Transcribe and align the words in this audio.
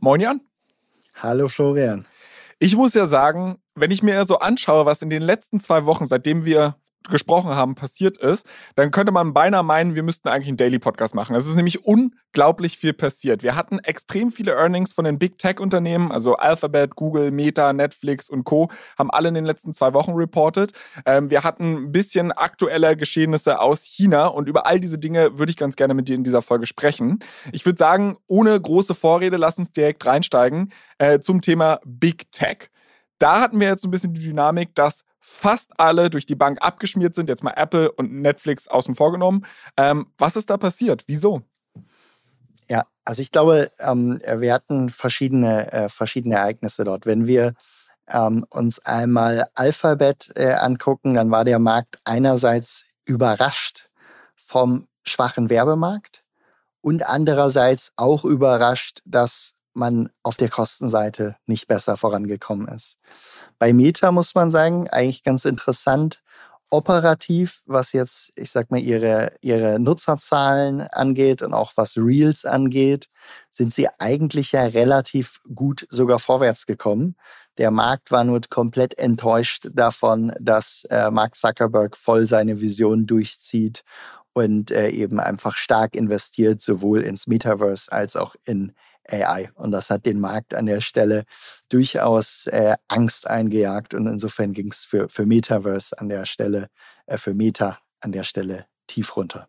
Moin 0.00 0.20
Jan. 0.20 0.40
Hallo 1.16 1.48
Florian. 1.48 2.06
Ich 2.60 2.76
muss 2.76 2.94
ja 2.94 3.08
sagen, 3.08 3.58
wenn 3.74 3.90
ich 3.90 4.00
mir 4.00 4.24
so 4.26 4.38
anschaue, 4.38 4.86
was 4.86 5.02
in 5.02 5.10
den 5.10 5.22
letzten 5.22 5.58
zwei 5.58 5.86
Wochen, 5.86 6.06
seitdem 6.06 6.44
wir 6.44 6.76
gesprochen 7.08 7.50
haben, 7.50 7.74
passiert 7.74 8.18
ist, 8.18 8.46
dann 8.74 8.90
könnte 8.90 9.12
man 9.12 9.32
beinahe 9.32 9.62
meinen, 9.62 9.94
wir 9.94 10.02
müssten 10.02 10.28
eigentlich 10.28 10.48
einen 10.48 10.56
Daily 10.56 10.78
Podcast 10.78 11.14
machen. 11.14 11.34
Es 11.36 11.46
ist 11.46 11.56
nämlich 11.56 11.84
unglaublich 11.84 12.78
viel 12.78 12.92
passiert. 12.92 13.42
Wir 13.42 13.56
hatten 13.56 13.78
extrem 13.80 14.30
viele 14.30 14.52
Earnings 14.52 14.92
von 14.92 15.04
den 15.04 15.18
Big 15.18 15.38
Tech 15.38 15.60
Unternehmen, 15.60 16.12
also 16.12 16.36
Alphabet, 16.36 16.94
Google, 16.96 17.30
Meta, 17.30 17.72
Netflix 17.72 18.30
und 18.30 18.44
Co. 18.44 18.70
haben 18.98 19.10
alle 19.10 19.28
in 19.28 19.34
den 19.34 19.44
letzten 19.44 19.74
zwei 19.74 19.92
Wochen 19.94 20.12
reported. 20.12 20.72
Ähm, 21.06 21.30
wir 21.30 21.44
hatten 21.44 21.84
ein 21.84 21.92
bisschen 21.92 22.32
aktuelle 22.32 22.96
Geschehnisse 22.96 23.60
aus 23.60 23.84
China 23.84 24.26
und 24.26 24.48
über 24.48 24.66
all 24.66 24.80
diese 24.80 24.98
Dinge 24.98 25.38
würde 25.38 25.50
ich 25.50 25.56
ganz 25.56 25.76
gerne 25.76 25.94
mit 25.94 26.08
dir 26.08 26.14
in 26.14 26.24
dieser 26.24 26.42
Folge 26.42 26.66
sprechen. 26.66 27.18
Ich 27.52 27.64
würde 27.66 27.78
sagen, 27.78 28.16
ohne 28.26 28.60
große 28.60 28.94
Vorrede, 28.94 29.36
lass 29.36 29.58
uns 29.58 29.72
direkt 29.72 30.04
reinsteigen 30.06 30.72
äh, 30.98 31.20
zum 31.20 31.40
Thema 31.40 31.80
Big 31.84 32.30
Tech. 32.32 32.70
Da 33.18 33.40
hatten 33.40 33.58
wir 33.58 33.68
jetzt 33.68 33.84
ein 33.84 33.90
bisschen 33.90 34.14
die 34.14 34.20
Dynamik, 34.20 34.74
dass 34.74 35.04
fast 35.28 35.78
alle 35.78 36.08
durch 36.08 36.24
die 36.24 36.34
Bank 36.34 36.58
abgeschmiert 36.62 37.14
sind, 37.14 37.28
jetzt 37.28 37.44
mal 37.44 37.52
Apple 37.54 37.92
und 37.92 38.12
Netflix 38.12 38.66
außen 38.66 38.94
vor 38.94 39.12
genommen. 39.12 39.44
Ähm, 39.76 40.06
was 40.16 40.36
ist 40.36 40.48
da 40.48 40.56
passiert? 40.56 41.04
Wieso? 41.06 41.42
Ja, 42.68 42.84
also 43.04 43.20
ich 43.20 43.30
glaube, 43.30 43.70
ähm, 43.78 44.20
wir 44.24 44.54
hatten 44.54 44.88
verschiedene, 44.88 45.70
äh, 45.72 45.88
verschiedene 45.90 46.36
Ereignisse 46.36 46.84
dort. 46.84 47.04
Wenn 47.04 47.26
wir 47.26 47.54
ähm, 48.08 48.46
uns 48.48 48.78
einmal 48.80 49.44
Alphabet 49.54 50.30
äh, 50.34 50.52
angucken, 50.52 51.14
dann 51.14 51.30
war 51.30 51.44
der 51.44 51.58
Markt 51.58 52.00
einerseits 52.04 52.84
überrascht 53.04 53.90
vom 54.34 54.88
schwachen 55.02 55.50
Werbemarkt 55.50 56.24
und 56.80 57.06
andererseits 57.06 57.92
auch 57.96 58.24
überrascht, 58.24 59.00
dass 59.04 59.57
man 59.74 60.10
auf 60.22 60.36
der 60.36 60.48
Kostenseite 60.48 61.36
nicht 61.46 61.68
besser 61.68 61.96
vorangekommen 61.96 62.68
ist. 62.68 62.98
Bei 63.58 63.72
Meta 63.72 64.12
muss 64.12 64.34
man 64.34 64.50
sagen, 64.50 64.88
eigentlich 64.88 65.22
ganz 65.22 65.44
interessant, 65.44 66.22
operativ, 66.70 67.62
was 67.66 67.92
jetzt, 67.92 68.32
ich 68.36 68.50
sag 68.50 68.70
mal, 68.70 68.80
ihre, 68.80 69.32
ihre 69.40 69.78
Nutzerzahlen 69.78 70.82
angeht 70.82 71.42
und 71.42 71.54
auch 71.54 71.72
was 71.76 71.96
Reels 71.96 72.44
angeht, 72.44 73.08
sind 73.50 73.72
sie 73.72 73.88
eigentlich 73.98 74.52
ja 74.52 74.64
relativ 74.64 75.40
gut 75.54 75.86
sogar 75.90 76.18
vorwärts 76.18 76.66
gekommen. 76.66 77.16
Der 77.56 77.70
Markt 77.70 78.10
war 78.10 78.24
nur 78.24 78.40
komplett 78.48 78.98
enttäuscht 78.98 79.68
davon, 79.72 80.32
dass 80.38 80.84
äh, 80.90 81.10
Mark 81.10 81.36
Zuckerberg 81.36 81.96
voll 81.96 82.26
seine 82.26 82.60
Vision 82.60 83.06
durchzieht 83.06 83.82
und 84.32 84.70
äh, 84.70 84.90
eben 84.90 85.18
einfach 85.20 85.56
stark 85.56 85.96
investiert, 85.96 86.60
sowohl 86.60 87.00
ins 87.00 87.26
Metaverse 87.26 87.90
als 87.90 88.14
auch 88.14 88.36
in 88.44 88.72
AI. 89.10 89.50
Und 89.54 89.72
das 89.72 89.90
hat 89.90 90.06
den 90.06 90.20
Markt 90.20 90.54
an 90.54 90.66
der 90.66 90.80
Stelle 90.80 91.24
durchaus 91.68 92.46
äh, 92.46 92.76
Angst 92.88 93.26
eingejagt. 93.26 93.94
Und 93.94 94.06
insofern 94.06 94.52
ging 94.52 94.70
es 94.70 94.84
für, 94.84 95.08
für 95.08 95.26
Metaverse 95.26 95.98
an 95.98 96.08
der 96.08 96.26
Stelle, 96.26 96.68
äh, 97.06 97.18
für 97.18 97.34
Meta 97.34 97.78
an 98.00 98.12
der 98.12 98.22
Stelle 98.22 98.66
tief 98.86 99.16
runter. 99.16 99.48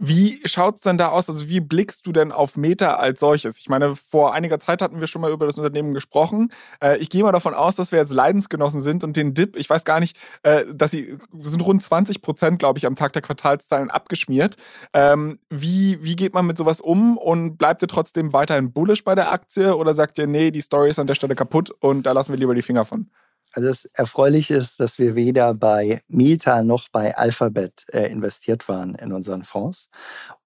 Wie 0.00 0.40
schaut 0.44 0.76
es 0.76 0.82
denn 0.82 0.96
da 0.96 1.08
aus? 1.08 1.28
Also 1.28 1.48
wie 1.48 1.58
blickst 1.58 2.06
du 2.06 2.12
denn 2.12 2.30
auf 2.30 2.56
Meta 2.56 2.94
als 2.94 3.18
solches? 3.18 3.58
Ich 3.58 3.68
meine, 3.68 3.96
vor 3.96 4.32
einiger 4.32 4.60
Zeit 4.60 4.80
hatten 4.80 5.00
wir 5.00 5.08
schon 5.08 5.20
mal 5.20 5.32
über 5.32 5.44
das 5.44 5.58
Unternehmen 5.58 5.92
gesprochen. 5.92 6.52
Äh, 6.80 6.98
ich 6.98 7.10
gehe 7.10 7.24
mal 7.24 7.32
davon 7.32 7.52
aus, 7.52 7.74
dass 7.74 7.90
wir 7.90 7.98
jetzt 7.98 8.12
Leidensgenossen 8.12 8.80
sind 8.80 9.02
und 9.02 9.16
den 9.16 9.34
Dip, 9.34 9.56
ich 9.56 9.68
weiß 9.68 9.84
gar 9.84 9.98
nicht, 9.98 10.16
äh, 10.44 10.64
dass 10.72 10.92
sie 10.92 11.18
sind 11.40 11.60
rund 11.62 11.82
20 11.82 12.22
Prozent, 12.22 12.60
glaube 12.60 12.78
ich, 12.78 12.86
am 12.86 12.94
Tag 12.94 13.12
der 13.12 13.22
Quartalszahlen 13.22 13.90
abgeschmiert. 13.90 14.54
Ähm, 14.92 15.40
wie, 15.50 15.98
wie 16.04 16.14
geht 16.14 16.32
man 16.32 16.46
mit 16.46 16.58
sowas 16.58 16.80
um 16.80 17.16
und 17.18 17.58
bleibt 17.58 17.82
ihr 17.82 17.88
trotzdem 17.88 18.32
weiterhin 18.32 18.72
bullish 18.72 19.02
bei 19.02 19.16
der 19.16 19.32
Aktie 19.32 19.76
oder 19.76 19.94
sagt 19.94 20.18
ihr, 20.18 20.28
nee, 20.28 20.52
die 20.52 20.60
Story 20.60 20.90
ist 20.90 21.00
an 21.00 21.08
der 21.08 21.14
Stelle 21.14 21.34
kaputt 21.34 21.72
und 21.80 22.04
da 22.04 22.12
lassen 22.12 22.32
wir 22.32 22.38
lieber 22.38 22.54
die 22.54 22.62
Finger 22.62 22.84
von? 22.84 23.10
Also 23.52 23.68
das 23.68 23.84
Erfreuliche 23.86 24.54
ist, 24.54 24.80
dass 24.80 24.98
wir 24.98 25.14
weder 25.14 25.54
bei 25.54 26.02
Meta 26.08 26.62
noch 26.62 26.88
bei 26.90 27.16
Alphabet 27.16 27.86
äh, 27.92 28.10
investiert 28.10 28.68
waren 28.68 28.94
in 28.94 29.12
unseren 29.12 29.44
Fonds. 29.44 29.88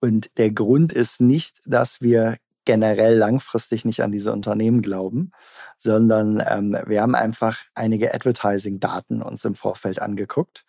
Und 0.01 0.31
der 0.39 0.51
Grund 0.51 0.93
ist 0.93 1.21
nicht, 1.21 1.61
dass 1.67 2.01
wir 2.01 2.39
generell 2.65 3.17
langfristig 3.17 3.85
nicht 3.85 4.03
an 4.03 4.13
diese 4.13 4.33
Unternehmen 4.33 4.83
glauben, 4.83 5.33
sondern 5.79 6.43
ähm, 6.47 6.77
wir 6.87 7.03
haben 7.03 7.15
einfach 7.15 7.59
einige 7.75 8.15
Advertising-Daten 8.15 9.21
uns 9.23 9.45
im 9.45 9.55
Vorfeld 9.55 10.01
angeguckt. 10.01 10.65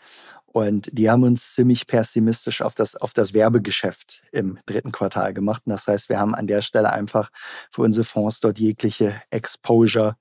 Und 0.45 0.89
die 0.91 1.09
haben 1.09 1.23
uns 1.23 1.53
ziemlich 1.53 1.87
pessimistisch 1.87 2.61
auf 2.61 2.75
das, 2.75 2.95
auf 2.95 3.13
das 3.13 3.33
Werbegeschäft 3.33 4.23
im 4.31 4.59
dritten 4.67 4.91
Quartal 4.91 5.33
gemacht. 5.33 5.63
Und 5.65 5.71
das 5.71 5.87
heißt, 5.87 6.09
wir 6.09 6.19
haben 6.19 6.35
an 6.35 6.47
der 6.47 6.61
Stelle 6.61 6.91
einfach 6.91 7.31
für 7.71 7.81
unsere 7.81 8.03
Fonds 8.03 8.39
dort 8.39 8.59
jegliche 8.59 9.19
Exposure 9.31 10.15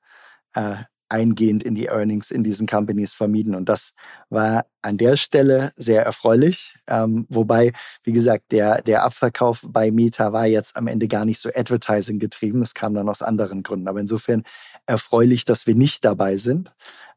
äh, 0.54 0.76
eingehend 1.12 1.62
in 1.62 1.74
die 1.74 1.86
Earnings 1.86 2.30
in 2.30 2.42
diesen 2.42 2.66
Companies 2.66 3.12
vermieden. 3.12 3.54
Und 3.54 3.68
das 3.68 3.92
war 4.30 4.64
an 4.80 4.96
der 4.96 5.16
Stelle 5.16 5.72
sehr 5.76 6.04
erfreulich. 6.04 6.76
Ähm, 6.88 7.26
wobei, 7.28 7.72
wie 8.02 8.12
gesagt, 8.12 8.50
der, 8.50 8.82
der 8.82 9.04
Abverkauf 9.04 9.64
bei 9.68 9.90
Meta 9.90 10.32
war 10.32 10.46
jetzt 10.46 10.76
am 10.76 10.86
Ende 10.86 11.08
gar 11.08 11.24
nicht 11.24 11.38
so 11.38 11.50
Advertising 11.54 12.18
getrieben. 12.18 12.60
Das 12.60 12.74
kam 12.74 12.94
dann 12.94 13.08
aus 13.08 13.22
anderen 13.22 13.62
Gründen. 13.62 13.88
Aber 13.88 14.00
insofern 14.00 14.42
erfreulich, 14.86 15.44
dass 15.44 15.66
wir 15.66 15.74
nicht 15.74 16.04
dabei 16.04 16.38
sind. 16.38 16.72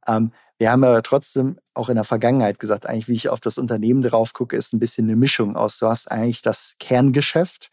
Ähm, 0.07 0.31
wir 0.57 0.71
haben 0.71 0.83
aber 0.83 1.01
trotzdem 1.01 1.57
auch 1.73 1.89
in 1.89 1.95
der 1.95 2.03
Vergangenheit 2.03 2.59
gesagt, 2.59 2.85
eigentlich, 2.85 3.07
wie 3.07 3.15
ich 3.15 3.29
auf 3.29 3.39
das 3.39 3.57
Unternehmen 3.57 4.01
drauf 4.01 4.33
gucke, 4.33 4.55
ist 4.55 4.73
ein 4.73 4.79
bisschen 4.79 5.05
eine 5.05 5.15
Mischung 5.15 5.55
aus. 5.55 5.77
Du 5.79 5.87
hast 5.87 6.11
eigentlich 6.11 6.41
das 6.41 6.75
Kerngeschäft, 6.79 7.71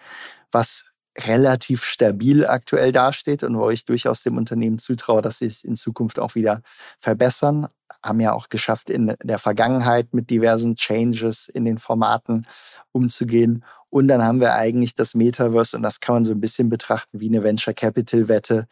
was 0.51 0.85
relativ 1.19 1.85
stabil 1.85 2.47
aktuell 2.47 2.93
dasteht 2.93 3.43
und 3.43 3.59
wo 3.59 3.71
ich 3.71 3.85
durchaus 3.85 4.23
dem 4.23 4.37
Unternehmen 4.39 4.79
zutraue, 4.79 5.23
dass 5.23 5.39
sie 5.39 5.47
es 5.47 5.63
in 5.63 5.77
Zukunft 5.77 6.19
auch 6.19 6.35
wieder 6.35 6.63
verbessern. 7.01 7.69
Haben 8.03 8.21
ja 8.21 8.33
auch 8.33 8.49
geschafft, 8.49 8.89
in 8.89 9.15
der 9.23 9.39
Vergangenheit 9.39 10.15
mit 10.15 10.31
diversen 10.31 10.75
Changes 10.75 11.49
in 11.49 11.65
den 11.65 11.79
Formaten 11.79 12.47
umzugehen. 12.93 13.65
Und 13.91 14.09
dann 14.09 14.23
haben 14.23 14.41
wir 14.41 14.55
eigentlich 14.55 14.95
das 14.95 15.15
Metaverse 15.15 15.77
und 15.77 15.83
das 15.83 16.01
kann 16.01 16.15
man 16.15 16.25
so 16.25 16.33
ein 16.33 16.41
bisschen 16.41 16.71
betrachten 16.71 17.21
wie 17.21 17.29
eine 17.29 17.45
Venture 17.45 17.75
Capital 17.75 18.29
Wette, 18.29 18.67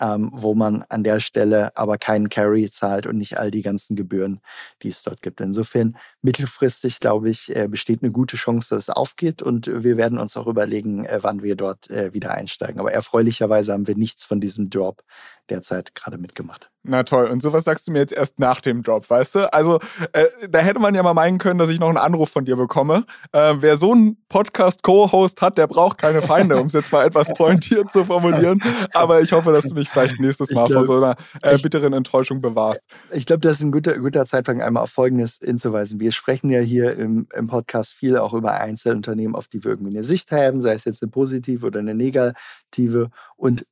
ähm, 0.00 0.30
wo 0.32 0.54
man 0.54 0.82
an 0.88 1.04
der 1.04 1.20
Stelle 1.20 1.76
aber 1.76 1.98
keinen 1.98 2.28
Carry 2.28 2.70
zahlt 2.70 3.06
und 3.06 3.16
nicht 3.16 3.38
all 3.38 3.50
die 3.50 3.62
ganzen 3.62 3.96
Gebühren, 3.96 4.40
die 4.82 4.88
es 4.88 5.02
dort 5.02 5.22
gibt. 5.22 5.40
Insofern 5.40 5.96
mittelfristig, 6.22 7.00
glaube 7.00 7.30
ich, 7.30 7.54
äh, 7.54 7.68
besteht 7.68 8.02
eine 8.02 8.12
gute 8.12 8.36
Chance, 8.36 8.74
dass 8.74 8.88
es 8.88 8.90
aufgeht 8.94 9.42
und 9.42 9.66
wir 9.66 9.96
werden 9.96 10.18
uns 10.18 10.36
auch 10.36 10.46
überlegen, 10.46 11.04
äh, 11.04 11.18
wann 11.22 11.42
wir 11.42 11.56
dort 11.56 11.90
äh, 11.90 12.12
wieder 12.14 12.32
einsteigen. 12.32 12.80
Aber 12.80 12.92
erfreulicherweise 12.92 13.72
haben 13.72 13.86
wir 13.86 13.96
nichts 13.96 14.24
von 14.24 14.40
diesem 14.40 14.70
Drop 14.70 15.02
derzeit 15.48 15.94
gerade 15.94 16.18
mitgemacht. 16.18 16.70
Na 16.88 17.02
toll, 17.02 17.26
und 17.26 17.42
sowas 17.42 17.64
sagst 17.64 17.88
du 17.88 17.92
mir 17.92 17.98
jetzt 17.98 18.12
erst 18.12 18.38
nach 18.38 18.60
dem 18.60 18.82
Drop, 18.82 19.10
weißt 19.10 19.34
du? 19.34 19.52
Also, 19.52 19.80
äh, 20.12 20.26
da 20.48 20.60
hätte 20.60 20.78
man 20.78 20.94
ja 20.94 21.02
mal 21.02 21.14
meinen 21.14 21.38
können, 21.38 21.58
dass 21.58 21.68
ich 21.68 21.80
noch 21.80 21.88
einen 21.88 21.96
Anruf 21.96 22.30
von 22.30 22.44
dir 22.44 22.56
bekomme. 22.56 23.04
Äh, 23.32 23.54
wer 23.58 23.76
so 23.76 23.92
einen 23.92 24.16
Podcast-Co-Host 24.28 25.42
hat, 25.42 25.58
der 25.58 25.66
braucht 25.66 25.98
keine 25.98 26.22
Feinde, 26.22 26.56
um 26.58 26.68
es 26.68 26.74
jetzt 26.74 26.92
mal 26.92 27.04
etwas 27.04 27.32
pointiert 27.34 27.90
zu 27.90 28.04
formulieren. 28.04 28.62
Aber 28.94 29.20
ich 29.20 29.32
hoffe, 29.32 29.52
dass 29.52 29.64
du 29.64 29.74
mich 29.74 29.88
vielleicht 29.88 30.20
nächstes 30.20 30.52
Mal 30.52 30.66
glaub, 30.66 30.86
vor 30.86 30.86
so 30.86 31.04
einer 31.04 31.16
äh, 31.42 31.58
bitteren 31.58 31.92
Enttäuschung 31.92 32.40
bewahrst. 32.40 32.84
Ich 33.10 33.26
glaube, 33.26 33.40
das 33.40 33.56
ist 33.56 33.64
ein 33.64 33.72
guter, 33.72 33.98
guter 33.98 34.24
Zeitpunkt, 34.24 34.62
einmal 34.62 34.84
auf 34.84 34.90
Folgendes 34.90 35.40
hinzuweisen. 35.42 35.98
Wir 35.98 36.12
sprechen 36.12 36.50
ja 36.50 36.60
hier 36.60 36.96
im, 36.96 37.26
im 37.34 37.48
Podcast 37.48 37.94
viel 37.94 38.16
auch 38.16 38.32
über 38.32 38.52
Einzelunternehmen, 38.52 39.34
auf 39.34 39.48
die 39.48 39.64
wir 39.64 39.72
irgendwie 39.72 39.96
eine 39.96 40.04
Sicht 40.04 40.30
haben, 40.30 40.60
sei 40.60 40.74
es 40.74 40.84
jetzt 40.84 41.02
eine 41.02 41.10
positive 41.10 41.66
oder 41.66 41.80
eine 41.80 41.94
negative. 41.94 43.10
Und 43.36 43.66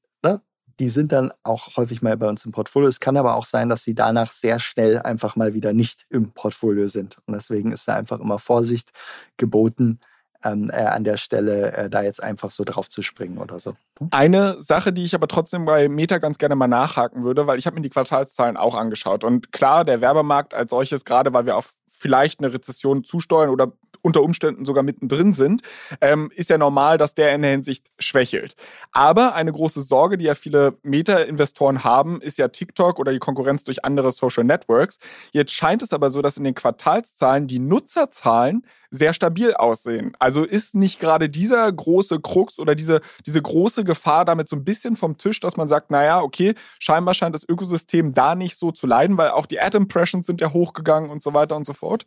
die 0.81 0.91
sind 0.91 1.13
dann 1.13 1.33
auch 1.43 1.77
häufig 1.77 2.03
mal 2.03 2.17
bei 2.17 2.29
uns 2.29 2.45
im 2.45 2.53
Portfolio. 2.53 2.89
Es 2.89 3.01
kann 3.01 3.17
aber 3.17 3.35
auch 3.35 3.47
sein, 3.47 3.69
dass 3.69 3.83
sie 3.83 3.95
danach 3.95 4.33
sehr 4.33 4.59
schnell 4.59 4.99
einfach 4.99 5.37
mal 5.37 5.55
wieder 5.55 5.73
nicht 5.73 6.07
im 6.11 6.33
Portfolio 6.33 6.87
sind. 6.87 7.19
Und 7.27 7.35
deswegen 7.35 7.73
ist 7.73 7.89
da 7.89 7.95
einfach 7.95 8.21
immer 8.21 8.39
Vorsicht 8.39 8.91
geboten, 9.37 10.01
ähm, 10.45 10.71
äh, 10.71 10.85
an 10.85 11.05
der 11.05 11.17
Stelle 11.17 11.73
äh, 11.73 11.91
da 11.91 12.03
jetzt 12.03 12.23
einfach 12.23 12.51
so 12.51 12.65
drauf 12.65 12.89
zu 12.89 13.03
springen 13.03 13.39
oder 13.39 13.59
so. 13.59 13.75
Eine 14.11 14.61
Sache, 14.61 14.93
die 14.93 15.05
ich 15.05 15.15
aber 15.15 15.27
trotzdem 15.27 15.65
bei 15.65 15.89
Meta 15.89 16.19
ganz 16.19 16.39
gerne 16.39 16.55
mal 16.55 16.69
nachhaken 16.69 17.25
würde, 17.25 17.47
weil 17.47 17.59
ich 17.59 17.67
habe 17.67 17.77
mir 17.77 17.83
die 17.83 17.91
Quartalszahlen 17.91 18.57
auch 18.57 18.75
angeschaut. 18.75 19.25
Und 19.25 19.53
klar, 19.53 19.85
der 19.85 20.01
Werbemarkt 20.01 20.55
als 20.55 20.71
solches, 20.71 21.05
gerade 21.05 21.33
weil 21.33 21.47
wir 21.47 21.57
auf 21.57 21.75
vielleicht 21.89 22.41
eine 22.41 22.53
Rezession 22.53 23.05
zusteuern 23.05 23.49
oder 23.49 23.73
unter 24.05 24.23
Umständen 24.23 24.67
sogar 24.67 24.83
mittendrin 24.83 25.33
sind, 25.33 25.63
ähm, 26.03 26.31
ist 26.35 26.51
ja 26.51 26.59
normal, 26.59 26.99
dass 26.99 27.15
der 27.15 27.35
in 27.35 27.41
der 27.41 27.53
Hinsicht 27.53 27.91
schwächelt. 27.99 28.55
Aber 28.93 29.35
eine 29.35 29.51
große 29.51 29.83
Sorge, 29.83 30.19
die 30.19 30.27
ja 30.27 30.35
viele 30.35 30.75
Meta-Investoren 30.83 31.85
haben, 31.85 32.21
ist 32.21 32.37
ja 32.37 32.49
TikTok 32.49 32.99
oder 32.99 33.13
die 33.13 33.19
Konkurrenz 33.19 33.65
durch 33.65 33.85
andere 33.85 34.13
Social 34.13 34.45
Networks. 34.45 34.99
Jetzt 35.33 35.53
scheint 35.53 35.83
es 35.83 35.95
aber 35.95 36.11
so, 36.11 36.21
dass 36.21 36.37
in 36.37 36.45
den 36.45 36.55
Quartalszahlen 36.55 37.47
die 37.47 37.59
Nutzerzahlen 37.59 38.67
sehr 38.91 39.15
stabil 39.15 39.55
aussehen. 39.55 40.15
Also 40.19 40.45
ist 40.45 40.75
nicht 40.75 41.01
gerade 41.01 41.31
dieser 41.31 41.73
große 41.73 42.21
Krux 42.21 42.59
oder 42.59 42.75
diese, 42.75 43.01
diese 43.27 43.41
große 43.41 43.85
Gefahr 43.85 44.27
damit 44.27 44.51
so 44.51 44.57
ein 44.57 44.65
bisschen 44.65 44.97
vom 44.97 45.17
Tisch, 45.17 45.41
dass 45.41 45.57
man 45.57 45.67
sagt, 45.67 45.91
naja, 45.91 46.21
okay, 46.21 46.55
scheinbar 46.79 47.15
scheint 47.15 47.35
das 47.35 47.49
Ökosystem 47.49 48.13
da 48.13 48.35
nicht 48.35 48.57
so 48.57 48.71
zu 48.71 48.87
leiden, 48.87 49.17
weil 49.17 49.31
auch 49.31 49.47
die 49.47 49.61
Ad-Impressions 49.61 50.27
sind 50.27 50.43
ja 50.43 50.53
hochgegangen 50.53 51.11
und 51.11 51.23
so 51.23 51.33
weiter 51.33 51.57
und 51.57 51.65
so 51.65 51.73
fort. 51.73 52.07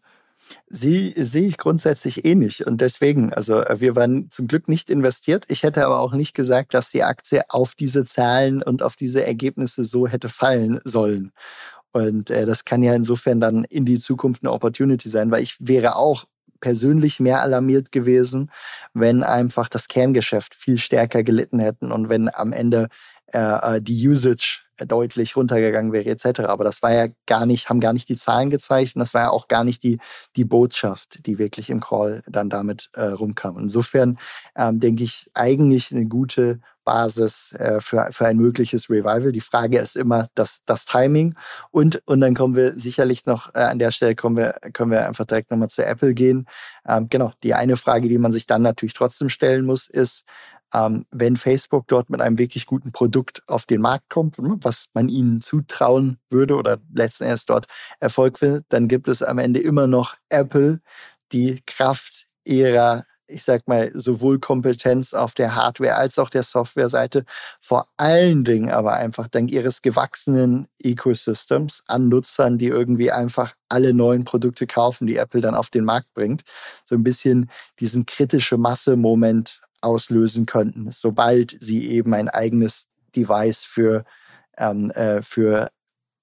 Sie 0.70 1.14
sehe 1.16 1.48
ich 1.48 1.58
grundsätzlich 1.58 2.26
ähnlich 2.26 2.66
und 2.66 2.82
deswegen, 2.82 3.34
also 3.34 3.64
wir 3.78 3.96
waren 3.96 4.30
zum 4.30 4.48
Glück 4.48 4.68
nicht 4.68 4.90
investiert. 4.90 5.46
Ich 5.48 5.64
hätte 5.64 5.86
aber 5.86 6.00
auch 6.00 6.14
nicht 6.14 6.34
gesagt, 6.34 6.74
dass 6.74 6.92
die 6.92 7.04
Aktie 7.04 7.44
auf 7.50 7.76
diese 7.76 8.06
Zahlen 8.06 8.62
und 8.62 8.84
auf 8.84 8.96
diese 8.96 9.26
Ergebnisse 9.26 9.86
so 9.86 10.08
hätte 10.08 10.30
fallen 10.30 10.80
sollen. 10.84 11.32
Und 11.92 12.30
äh, 12.30 12.46
das 12.46 12.66
kann 12.66 12.84
ja 12.84 12.94
insofern 12.94 13.40
dann 13.40 13.64
in 13.64 13.86
die 13.86 13.98
Zukunft 13.98 14.44
eine 14.44 14.52
Opportunity 14.52 15.10
sein, 15.10 15.32
weil 15.32 15.42
ich 15.42 15.56
wäre 15.60 15.96
auch 15.96 16.26
persönlich 16.60 17.20
mehr 17.20 17.42
alarmiert 17.42 17.92
gewesen, 17.92 18.52
wenn 18.94 19.24
einfach 19.24 19.70
das 19.70 19.88
Kerngeschäft 19.88 20.56
viel 20.56 20.78
stärker 20.78 21.24
gelitten 21.24 21.60
hätten 21.60 21.92
und 21.92 22.10
wenn 22.10 22.34
am 22.34 22.52
Ende 22.52 22.90
äh, 23.34 23.76
äh 23.76 23.82
die 23.82 24.08
Usage 24.08 24.67
deutlich 24.86 25.36
runtergegangen 25.36 25.92
wäre 25.92 26.06
etc. 26.06 26.42
Aber 26.42 26.64
das 26.64 26.82
war 26.82 26.94
ja 26.94 27.08
gar 27.26 27.46
nicht, 27.46 27.70
haben 27.70 27.80
gar 27.80 27.94
nicht 27.94 28.10
die 28.10 28.18
Zahlen 28.18 28.50
gezeigt 28.50 28.96
und 28.96 29.00
das 29.00 29.14
war 29.14 29.22
ja 29.22 29.30
auch 29.30 29.48
gar 29.48 29.64
nicht 29.64 29.84
die, 29.84 30.00
die 30.36 30.46
Botschaft, 30.46 31.26
die 31.26 31.38
wirklich 31.38 31.70
im 31.70 31.80
Call 31.80 32.24
dann 32.28 32.50
damit 32.50 32.90
äh, 32.94 33.04
rumkam. 33.04 33.58
Insofern 33.58 34.18
ähm, 34.56 34.80
denke 34.80 35.04
ich 35.04 35.30
eigentlich 35.34 35.92
eine 35.92 36.06
gute 36.06 36.60
Basis 36.88 37.52
äh, 37.60 37.82
für, 37.82 38.08
für 38.12 38.28
ein 38.28 38.38
mögliches 38.38 38.90
Revival. 38.90 39.34
Die 39.34 39.42
Frage 39.42 39.78
ist 39.78 39.98
immer 39.98 40.30
das, 40.36 40.62
das 40.66 40.86
Timing 40.86 41.36
und, 41.70 42.02
und 42.06 42.22
dann 42.22 42.34
kommen 42.34 42.56
wir 42.56 42.80
sicherlich 42.80 43.26
noch 43.26 43.54
äh, 43.54 43.60
an 43.60 43.78
der 43.78 43.92
Stelle 43.92 44.16
kommen 44.16 44.38
wir, 44.38 44.56
können 44.72 44.92
wir 44.92 45.06
einfach 45.06 45.26
direkt 45.26 45.52
nochmal 45.52 45.70
zu 45.70 45.86
Apple 45.86 46.14
gehen. 46.14 46.46
Ähm, 46.88 47.08
genau, 47.10 47.34
die 47.44 47.54
eine 47.54 47.76
Frage, 47.76 48.08
die 48.08 48.18
man 48.18 48.32
sich 48.32 48.46
dann 48.46 48.62
natürlich 48.62 48.94
trotzdem 48.94 49.28
stellen 49.28 49.66
muss, 49.66 49.90
ist, 49.90 50.24
ähm, 50.74 51.06
wenn 51.12 51.38
Facebook 51.38 51.88
dort 51.88 52.10
mit 52.10 52.22
einem 52.22 52.38
wirklich 52.38 52.66
guten 52.66 52.92
Produkt 52.92 53.44
auf 53.48 53.66
den 53.66 53.82
Markt 53.82 54.10
kommt, 54.10 54.40
ne, 54.40 54.58
was 54.62 54.88
man 54.94 55.10
ihnen 55.10 55.42
zutrauen 55.42 56.20
würde 56.30 56.56
oder 56.56 56.78
letzten 56.94 57.26
Endes 57.26 57.46
dort 57.46 57.68
Erfolg 58.00 58.42
will, 58.42 58.64
dann 58.70 58.88
gibt 58.88 59.08
es 59.08 59.24
am 59.24 59.38
Ende 59.40 59.60
immer 59.60 59.88
noch 59.88 60.16
Apple, 60.30 60.82
die 61.32 61.62
Kraft 61.66 62.28
ihrer 62.46 63.06
ich 63.30 63.44
sag 63.44 63.68
mal, 63.68 63.92
sowohl 63.94 64.40
Kompetenz 64.40 65.14
auf 65.14 65.34
der 65.34 65.56
Hardware 65.56 65.96
als 65.96 66.18
auch 66.18 66.30
der 66.30 66.44
Softwareseite, 66.44 67.26
vor 67.60 67.88
allen 67.98 68.44
Dingen 68.44 68.72
aber 68.72 68.94
einfach 68.94 69.28
dank 69.28 69.52
ihres 69.52 69.82
gewachsenen 69.82 70.68
Ecosystems 70.80 71.84
an 71.88 72.08
Nutzern, 72.08 72.58
die 72.58 72.68
irgendwie 72.68 73.12
einfach 73.12 73.54
alle 73.70 73.94
neuen 73.94 74.24
Produkte 74.24 74.66
kaufen, 74.66 75.08
die 75.08 75.18
Apple 75.18 75.42
dann 75.42 75.56
auf 75.56 75.70
den 75.70 75.84
Markt 75.84 76.14
bringt, 76.14 76.44
so 76.86 76.96
ein 76.96 77.04
bisschen 77.04 77.50
diesen 77.80 78.06
kritische 78.06 78.58
Masse-Moment 78.58 79.62
auslösen 79.82 80.46
könnten, 80.46 80.92
sobald 80.92 81.58
sie 81.60 81.90
eben 81.90 82.14
ein 82.14 82.30
eigenes 82.30 82.88
Device 83.16 83.66
für, 83.66 84.06
ähm, 84.58 84.92
äh, 84.92 85.22
für 85.22 85.72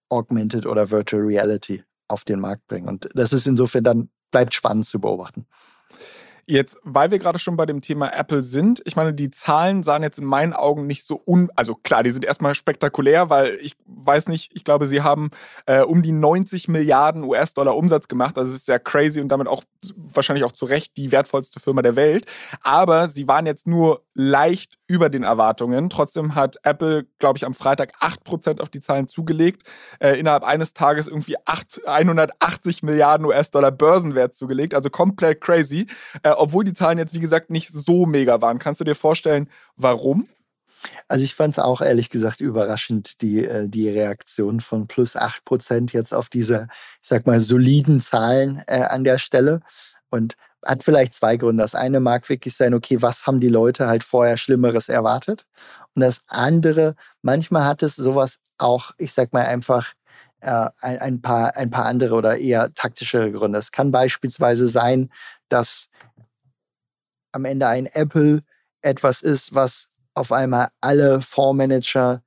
Augmented 0.09 0.67
oder 0.67 0.91
Virtual 0.91 1.23
Reality 1.23 1.85
auf 2.09 2.25
den 2.25 2.41
Markt 2.41 2.67
bringen. 2.67 2.89
Und 2.89 3.09
das 3.15 3.33
ist 3.33 3.47
insofern 3.47 3.85
dann, 3.85 4.11
bleibt 4.31 4.55
spannend 4.55 4.87
zu 4.87 5.01
beobachten. 5.01 5.47
Jetzt, 6.47 6.79
weil 6.83 7.11
wir 7.11 7.19
gerade 7.19 7.39
schon 7.39 7.57
bei 7.57 7.67
dem 7.67 7.81
Thema 7.81 8.13
Apple 8.13 8.43
sind, 8.43 8.83
ich 8.85 8.97
meine, 8.97 9.15
die 9.15 9.31
Zahlen 9.31 9.83
sahen 9.83 10.03
jetzt 10.03 10.19
in 10.19 10.25
meinen 10.25 10.53
Augen 10.53 10.87
nicht 10.87 11.05
so 11.05 11.23
un, 11.27 11.51
also 11.57 11.75
klar, 11.75 12.03
die 12.03 12.11
sind 12.11 12.25
erstmal 12.25 12.55
spektakulär, 12.55 13.31
weil 13.31 13.59
ich 13.63 13.77
weiß 13.87 14.29
nicht, 14.29 14.53
ich 14.55 14.65
glaube, 14.65 14.87
sie 14.87 15.03
haben 15.03 15.31
äh, 15.67 15.81
um 15.81 16.03
die 16.03 16.13
90 16.13 16.69
Milliarden 16.69 17.25
US-Dollar 17.25 17.77
Umsatz 17.77 18.09
gemacht. 18.09 18.37
Also 18.37 18.51
es 18.51 18.59
ist 18.59 18.67
sehr 18.67 18.79
crazy 18.79 19.21
und 19.21 19.29
damit 19.29 19.49
auch 19.49 19.63
wahrscheinlich 19.97 20.45
auch 20.45 20.53
zu 20.53 20.67
Recht 20.67 20.97
die 20.97 21.13
wertvollste 21.13 21.61
Firma 21.61 21.83
der 21.83 21.97
Welt. 21.97 22.27
Aber 22.63 23.09
sie 23.09 23.27
waren 23.27 23.47
jetzt 23.47 23.67
nur 23.67 24.03
leicht 24.15 24.75
über 24.87 25.09
den 25.09 25.23
Erwartungen. 25.23 25.91
Trotzdem 25.91 26.35
hat 26.35 26.57
Apple, 26.63 27.07
glaube 27.19 27.39
ich, 27.39 27.47
am 27.47 27.55
Freitag 27.55 27.93
8% 28.01 28.61
auf 28.61 28.69
die 28.69 28.81
Zahlen 28.81 29.09
zugelegt, 29.09 29.63
äh, 29.99 30.19
innerhalb 30.19 30.45
eines 30.45 30.75
Tages 30.75 31.09
irgendwie 31.09 31.37
8, 31.45 31.83
180 31.87 32.83
Milliarden 32.83 33.27
US-Dollar 33.27 33.71
Börsenwert 33.71 34.35
zugelegt, 34.35 34.75
also 34.75 34.91
komplett 34.91 35.41
crazy. 35.41 35.87
Äh, 36.23 36.34
obwohl 36.39 36.65
die 36.65 36.75
Zahlen 36.75 36.99
jetzt, 36.99 37.15
wie 37.15 37.21
gesagt, 37.21 37.51
nicht 37.51 37.73
so 37.73 38.07
mega 38.07 38.41
waren. 38.41 38.59
Kannst 38.59 38.81
du 38.81 38.85
dir 38.85 38.95
vorstellen, 38.95 39.49
warum? 39.77 40.29
Also 41.09 41.25
ich 41.25 41.35
fand 41.35 41.53
es 41.53 41.59
auch 41.59 41.81
ehrlich 41.81 42.11
gesagt 42.11 42.41
überraschend, 42.41 43.23
die, 43.23 43.45
äh, 43.45 43.69
die 43.69 43.89
Reaktion 43.89 44.61
von 44.61 44.87
plus 44.87 45.17
8 45.17 45.45
Prozent 45.45 45.93
jetzt 45.93 46.13
auf 46.13 46.29
diese, 46.29 46.69
ich 47.03 47.09
sag 47.09 47.27
mal, 47.27 47.41
soliden 47.41 48.01
Zahlen 48.01 48.63
äh, 48.67 48.83
an 48.83 49.05
der 49.05 49.19
Stelle. 49.19 49.61
Und 50.11 50.37
hat 50.65 50.83
vielleicht 50.83 51.15
zwei 51.15 51.37
Gründe. 51.37 51.63
Das 51.63 51.75
eine 51.75 52.01
mag 52.01 52.29
wirklich 52.29 52.57
sein, 52.57 52.75
okay, 52.75 53.03
was 53.03 53.27
haben 53.27 53.41
die 53.41 53.49
Leute 53.49 53.87
halt 53.87 54.05
vorher 54.05 54.37
Schlimmeres 54.37 54.89
erwartet? 54.89 55.47
Und 55.95 56.01
das 56.01 56.23
andere, 56.29 56.97
manchmal 57.23 57.65
hat 57.65 57.83
es 57.83 57.97
sowas 57.97 58.39
auch, 58.59 58.93
ich 58.99 59.13
sag 59.13 59.33
mal 59.33 59.45
einfach, 59.45 59.93
äh, 60.41 60.69
ein, 60.81 60.99
ein, 60.99 61.23
paar, 61.23 61.57
ein 61.57 61.71
paar 61.71 61.87
andere 61.87 62.15
oder 62.15 62.39
eher 62.39 62.73
taktischere 62.75 63.33
Gründe. 63.33 63.59
Es 63.59 63.73
kann 63.73 63.91
beispielsweise 63.91 64.69
sein, 64.69 65.11
dass 65.49 65.89
am 67.35 67.45
Ende 67.45 67.67
ein 67.67 67.87
Apple 67.87 68.43
etwas 68.83 69.23
ist, 69.23 69.55
was 69.55 69.89
auf 70.15 70.33
einmal 70.33 70.69
alle 70.81 71.21
Fondsmanager 71.21 72.23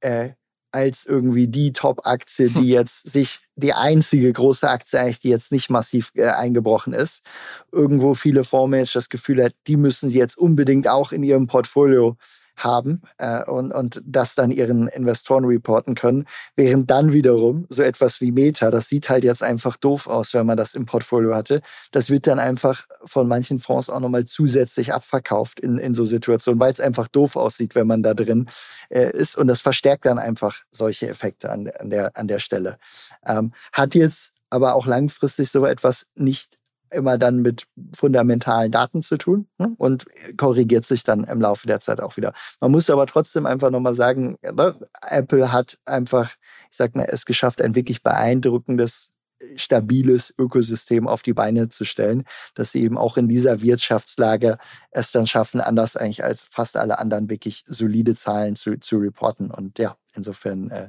äh, 0.00 0.30
als 0.72 1.04
irgendwie 1.04 1.48
die 1.48 1.72
Top-Aktie, 1.72 2.50
die 2.50 2.68
jetzt 2.68 3.10
sich, 3.10 3.40
die 3.56 3.72
einzige 3.72 4.32
große 4.32 4.68
Aktie 4.68 5.00
eigentlich, 5.00 5.20
die 5.20 5.30
jetzt 5.30 5.52
nicht 5.52 5.70
massiv 5.70 6.12
äh, 6.14 6.28
eingebrochen 6.28 6.92
ist, 6.92 7.24
irgendwo 7.72 8.14
viele 8.14 8.44
Fondsmanager 8.44 8.98
das 8.98 9.08
Gefühl 9.08 9.42
hat, 9.42 9.54
die 9.66 9.76
müssen 9.76 10.10
sie 10.10 10.18
jetzt 10.18 10.36
unbedingt 10.36 10.88
auch 10.88 11.12
in 11.12 11.22
ihrem 11.22 11.46
Portfolio 11.46 12.16
haben 12.64 13.02
äh, 13.18 13.44
und, 13.44 13.72
und 13.72 14.02
das 14.04 14.34
dann 14.34 14.50
ihren 14.50 14.88
Investoren 14.88 15.44
reporten 15.44 15.94
können. 15.94 16.26
Während 16.56 16.90
dann 16.90 17.12
wiederum 17.12 17.66
so 17.68 17.82
etwas 17.82 18.20
wie 18.20 18.32
Meta, 18.32 18.70
das 18.70 18.88
sieht 18.88 19.08
halt 19.08 19.24
jetzt 19.24 19.42
einfach 19.42 19.76
doof 19.76 20.06
aus, 20.06 20.34
wenn 20.34 20.46
man 20.46 20.56
das 20.56 20.74
im 20.74 20.86
Portfolio 20.86 21.34
hatte. 21.34 21.60
Das 21.92 22.10
wird 22.10 22.26
dann 22.26 22.38
einfach 22.38 22.86
von 23.04 23.28
manchen 23.28 23.58
Fonds 23.58 23.90
auch 23.90 24.00
nochmal 24.00 24.24
zusätzlich 24.24 24.92
abverkauft 24.92 25.60
in, 25.60 25.78
in 25.78 25.94
so 25.94 26.04
Situationen, 26.04 26.60
weil 26.60 26.72
es 26.72 26.80
einfach 26.80 27.08
doof 27.08 27.36
aussieht, 27.36 27.74
wenn 27.74 27.86
man 27.86 28.02
da 28.02 28.14
drin 28.14 28.48
äh, 28.90 29.10
ist. 29.10 29.36
Und 29.36 29.48
das 29.48 29.60
verstärkt 29.60 30.06
dann 30.06 30.18
einfach 30.18 30.62
solche 30.70 31.08
Effekte 31.08 31.50
an, 31.50 31.68
an, 31.78 31.90
der, 31.90 32.16
an 32.16 32.28
der 32.28 32.38
Stelle. 32.38 32.78
Ähm, 33.26 33.52
hat 33.72 33.94
jetzt 33.94 34.32
aber 34.50 34.74
auch 34.74 34.86
langfristig 34.86 35.50
so 35.50 35.64
etwas 35.64 36.06
nicht 36.16 36.59
immer 36.90 37.18
dann 37.18 37.40
mit 37.40 37.66
fundamentalen 37.96 38.72
Daten 38.72 39.02
zu 39.02 39.16
tun 39.16 39.46
ne? 39.58 39.74
und 39.78 40.06
korrigiert 40.36 40.84
sich 40.84 41.04
dann 41.04 41.24
im 41.24 41.40
Laufe 41.40 41.66
der 41.66 41.80
Zeit 41.80 42.00
auch 42.00 42.16
wieder. 42.16 42.32
Man 42.60 42.70
muss 42.70 42.90
aber 42.90 43.06
trotzdem 43.06 43.46
einfach 43.46 43.70
nochmal 43.70 43.94
sagen, 43.94 44.36
ne? 44.42 44.76
Apple 45.06 45.52
hat 45.52 45.78
einfach, 45.84 46.34
ich 46.70 46.76
sag 46.76 46.94
mal, 46.96 47.08
es 47.10 47.24
geschafft, 47.24 47.60
ein 47.62 47.74
wirklich 47.74 48.02
beeindruckendes 48.02 49.12
stabiles 49.56 50.34
Ökosystem 50.38 51.08
auf 51.08 51.22
die 51.22 51.32
Beine 51.32 51.68
zu 51.68 51.84
stellen, 51.84 52.24
dass 52.54 52.72
sie 52.72 52.82
eben 52.82 52.98
auch 52.98 53.16
in 53.16 53.28
dieser 53.28 53.62
Wirtschaftslage 53.62 54.58
es 54.90 55.12
dann 55.12 55.26
schaffen, 55.26 55.60
anders 55.60 55.96
eigentlich 55.96 56.24
als 56.24 56.46
fast 56.50 56.76
alle 56.76 56.98
anderen 56.98 57.30
wirklich 57.30 57.64
solide 57.66 58.14
Zahlen 58.14 58.56
zu, 58.56 58.78
zu 58.78 58.98
reporten. 58.98 59.50
Und 59.50 59.78
ja, 59.78 59.96
insofern 60.14 60.70
äh, 60.70 60.88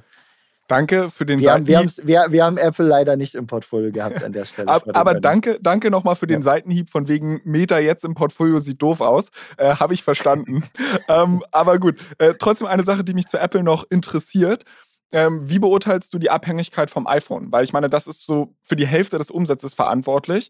Danke 0.71 1.09
für 1.09 1.25
den 1.25 1.39
wir 1.39 1.49
Seitenhieb. 1.49 1.75
Haben, 1.75 2.07
wir, 2.07 2.25
wir, 2.29 2.45
haben 2.45 2.57
Apple 2.57 2.85
leider 2.85 3.17
nicht 3.17 3.35
im 3.35 3.45
Portfolio 3.45 3.91
gehabt 3.91 4.23
an 4.23 4.31
der 4.31 4.45
Stelle. 4.45 4.67
aber, 4.69 4.95
aber 4.95 5.13
danke, 5.15 5.59
danke 5.61 5.91
nochmal 5.91 6.15
für 6.15 6.27
den 6.27 6.39
ja. 6.39 6.43
Seitenhieb 6.43 6.89
von 6.89 7.09
wegen 7.09 7.41
Meta 7.43 7.77
jetzt 7.77 8.05
im 8.05 8.13
Portfolio 8.13 8.61
sieht 8.61 8.81
doof 8.81 9.01
aus. 9.01 9.31
Äh, 9.57 9.75
Habe 9.75 9.93
ich 9.93 10.01
verstanden. 10.01 10.63
ähm, 11.09 11.43
aber 11.51 11.77
gut, 11.77 11.99
äh, 12.19 12.35
trotzdem 12.39 12.67
eine 12.67 12.83
Sache, 12.83 13.03
die 13.03 13.13
mich 13.13 13.27
zu 13.27 13.37
Apple 13.37 13.63
noch 13.63 13.83
interessiert. 13.89 14.63
Ähm, 15.11 15.49
wie 15.49 15.59
beurteilst 15.59 16.13
du 16.13 16.19
die 16.19 16.29
Abhängigkeit 16.29 16.89
vom 16.89 17.07
iPhone? 17.07 17.51
Weil 17.51 17.63
ich 17.63 17.73
meine, 17.73 17.89
das 17.89 18.07
ist 18.07 18.25
so 18.25 18.55
für 18.61 18.75
die 18.75 18.87
Hälfte 18.87 19.17
des 19.17 19.29
Umsatzes 19.29 19.73
verantwortlich 19.73 20.49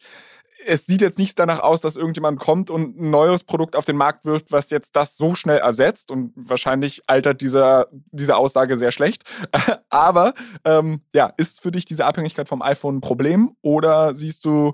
es 0.65 0.85
sieht 0.85 1.01
jetzt 1.01 1.17
nicht 1.17 1.37
danach 1.39 1.61
aus, 1.61 1.81
dass 1.81 1.95
irgendjemand 1.95 2.39
kommt 2.39 2.69
und 2.69 2.99
ein 2.99 3.09
neues 3.09 3.43
Produkt 3.43 3.75
auf 3.75 3.85
den 3.85 3.97
Markt 3.97 4.25
wirft, 4.25 4.51
was 4.51 4.69
jetzt 4.69 4.95
das 4.95 5.17
so 5.17 5.35
schnell 5.35 5.57
ersetzt. 5.57 6.11
Und 6.11 6.33
wahrscheinlich 6.35 7.01
altert 7.07 7.41
dieser, 7.41 7.87
diese 8.11 8.35
Aussage 8.35 8.77
sehr 8.77 8.91
schlecht. 8.91 9.23
Aber 9.89 10.33
ähm, 10.65 11.01
ja, 11.13 11.33
ist 11.37 11.61
für 11.61 11.71
dich 11.71 11.85
diese 11.85 12.05
Abhängigkeit 12.05 12.47
vom 12.47 12.61
iPhone 12.61 12.97
ein 12.97 13.01
Problem 13.01 13.55
oder 13.61 14.15
siehst 14.15 14.45
du 14.45 14.73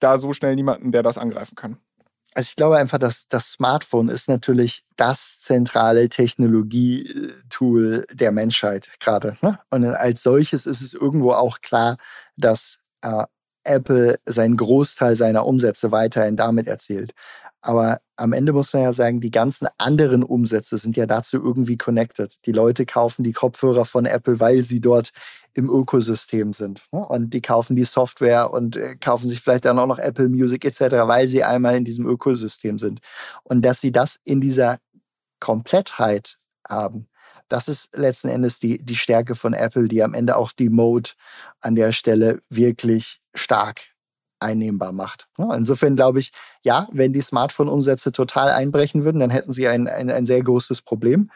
da 0.00 0.18
so 0.18 0.32
schnell 0.32 0.54
niemanden, 0.54 0.92
der 0.92 1.02
das 1.02 1.18
angreifen 1.18 1.54
kann? 1.56 1.78
Also 2.34 2.48
ich 2.50 2.56
glaube 2.56 2.76
einfach, 2.76 2.98
dass 2.98 3.26
das 3.28 3.52
Smartphone 3.52 4.08
ist 4.08 4.28
natürlich 4.28 4.84
das 4.96 5.40
zentrale 5.40 6.08
Technologietool 6.08 8.06
der 8.12 8.32
Menschheit 8.32 8.90
gerade. 9.00 9.36
Ne? 9.40 9.58
Und 9.70 9.84
als 9.84 10.22
solches 10.22 10.66
ist 10.66 10.80
es 10.80 10.94
irgendwo 10.94 11.32
auch 11.32 11.60
klar, 11.60 11.96
dass 12.36 12.80
äh, 13.02 13.24
Apple 13.64 14.18
seinen 14.24 14.56
Großteil 14.56 15.16
seiner 15.16 15.46
Umsätze 15.46 15.92
weiterhin 15.92 16.36
damit 16.36 16.68
erzielt. 16.68 17.12
Aber 17.60 18.00
am 18.16 18.32
Ende 18.32 18.52
muss 18.52 18.72
man 18.72 18.82
ja 18.82 18.92
sagen, 18.92 19.20
die 19.20 19.30
ganzen 19.30 19.68
anderen 19.78 20.22
Umsätze 20.22 20.78
sind 20.78 20.96
ja 20.96 21.06
dazu 21.06 21.36
irgendwie 21.42 21.76
connected. 21.76 22.36
Die 22.46 22.52
Leute 22.52 22.86
kaufen 22.86 23.24
die 23.24 23.32
Kopfhörer 23.32 23.84
von 23.84 24.06
Apple, 24.06 24.38
weil 24.38 24.62
sie 24.62 24.80
dort 24.80 25.10
im 25.54 25.68
Ökosystem 25.68 26.52
sind. 26.52 26.84
Ne? 26.92 27.04
Und 27.04 27.30
die 27.34 27.42
kaufen 27.42 27.74
die 27.74 27.84
Software 27.84 28.52
und 28.52 28.76
äh, 28.76 28.96
kaufen 28.96 29.28
sich 29.28 29.40
vielleicht 29.40 29.64
dann 29.64 29.78
auch 29.78 29.86
noch 29.86 29.98
Apple 29.98 30.28
Music 30.28 30.64
etc., 30.64 30.80
weil 31.08 31.26
sie 31.26 31.42
einmal 31.42 31.76
in 31.76 31.84
diesem 31.84 32.06
Ökosystem 32.06 32.78
sind. 32.78 33.00
Und 33.42 33.62
dass 33.62 33.80
sie 33.80 33.90
das 33.90 34.20
in 34.24 34.40
dieser 34.40 34.78
Komplettheit 35.40 36.38
haben, 36.68 37.08
das 37.48 37.66
ist 37.66 37.96
letzten 37.96 38.28
Endes 38.28 38.58
die, 38.60 38.78
die 38.84 38.96
Stärke 38.96 39.34
von 39.34 39.54
Apple, 39.54 39.88
die 39.88 40.02
am 40.02 40.14
Ende 40.14 40.36
auch 40.36 40.52
die 40.52 40.68
Mode 40.68 41.10
an 41.60 41.74
der 41.74 41.92
Stelle 41.92 42.40
wirklich 42.50 43.20
stark 43.34 43.86
einnehmbar 44.40 44.92
macht. 44.92 45.28
Insofern 45.36 45.96
glaube 45.96 46.20
ich, 46.20 46.32
ja, 46.62 46.88
wenn 46.92 47.12
die 47.12 47.20
Smartphone-Umsätze 47.20 48.12
total 48.12 48.50
einbrechen 48.50 49.04
würden, 49.04 49.20
dann 49.20 49.30
hätten 49.30 49.52
sie 49.52 49.68
ein, 49.68 49.88
ein, 49.88 50.10
ein 50.10 50.26
sehr 50.26 50.42
großes 50.42 50.82
Problem. 50.82 51.30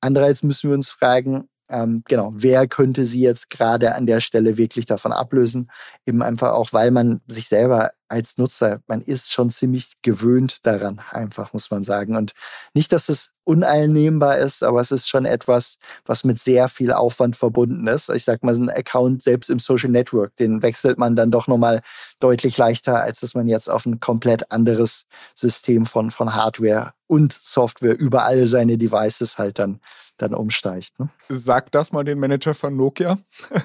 Andererseits 0.00 0.42
müssen 0.42 0.70
wir 0.70 0.74
uns 0.74 0.88
fragen, 0.88 1.48
ähm, 1.68 2.02
genau, 2.06 2.32
wer 2.34 2.68
könnte 2.68 3.06
sie 3.06 3.20
jetzt 3.20 3.50
gerade 3.50 3.94
an 3.94 4.06
der 4.06 4.20
Stelle 4.20 4.56
wirklich 4.56 4.86
davon 4.86 5.12
ablösen? 5.12 5.70
Eben 6.06 6.22
einfach 6.22 6.52
auch, 6.52 6.72
weil 6.72 6.90
man 6.90 7.20
sich 7.26 7.48
selber 7.48 7.92
als 8.08 8.38
Nutzer, 8.38 8.80
man 8.86 9.00
ist 9.00 9.32
schon 9.32 9.50
ziemlich 9.50 9.92
gewöhnt 10.02 10.66
daran, 10.66 11.00
einfach 11.10 11.52
muss 11.52 11.70
man 11.70 11.84
sagen. 11.84 12.16
Und 12.16 12.32
nicht, 12.74 12.92
dass 12.92 13.08
es 13.08 13.30
uneinnehmbar 13.44 14.38
ist, 14.38 14.62
aber 14.62 14.80
es 14.80 14.90
ist 14.90 15.08
schon 15.08 15.26
etwas, 15.26 15.78
was 16.04 16.24
mit 16.24 16.38
sehr 16.38 16.68
viel 16.68 16.92
Aufwand 16.92 17.36
verbunden 17.36 17.86
ist. 17.86 18.08
Ich 18.08 18.24
sag 18.24 18.42
mal, 18.42 18.54
ein 18.54 18.70
Account 18.70 19.22
selbst 19.22 19.50
im 19.50 19.58
Social 19.58 19.90
Network, 19.90 20.34
den 20.36 20.62
wechselt 20.62 20.98
man 20.98 21.14
dann 21.14 21.30
doch 21.30 21.46
nochmal 21.46 21.82
deutlich 22.20 22.56
leichter, 22.56 23.02
als 23.02 23.20
dass 23.20 23.34
man 23.34 23.46
jetzt 23.46 23.68
auf 23.68 23.84
ein 23.86 24.00
komplett 24.00 24.50
anderes 24.50 25.04
System 25.34 25.86
von, 25.86 26.10
von 26.10 26.34
Hardware 26.34 26.94
und 27.06 27.32
Software 27.32 27.98
über 27.98 28.24
alle 28.24 28.46
seine 28.46 28.78
Devices 28.78 29.36
halt 29.36 29.58
dann, 29.58 29.80
dann 30.16 30.34
umsteigt. 30.34 30.98
Ne? 30.98 31.10
Sag 31.28 31.70
das 31.72 31.92
mal 31.92 32.04
den 32.04 32.18
Manager 32.18 32.54
von 32.54 32.76
Nokia. 32.76 33.18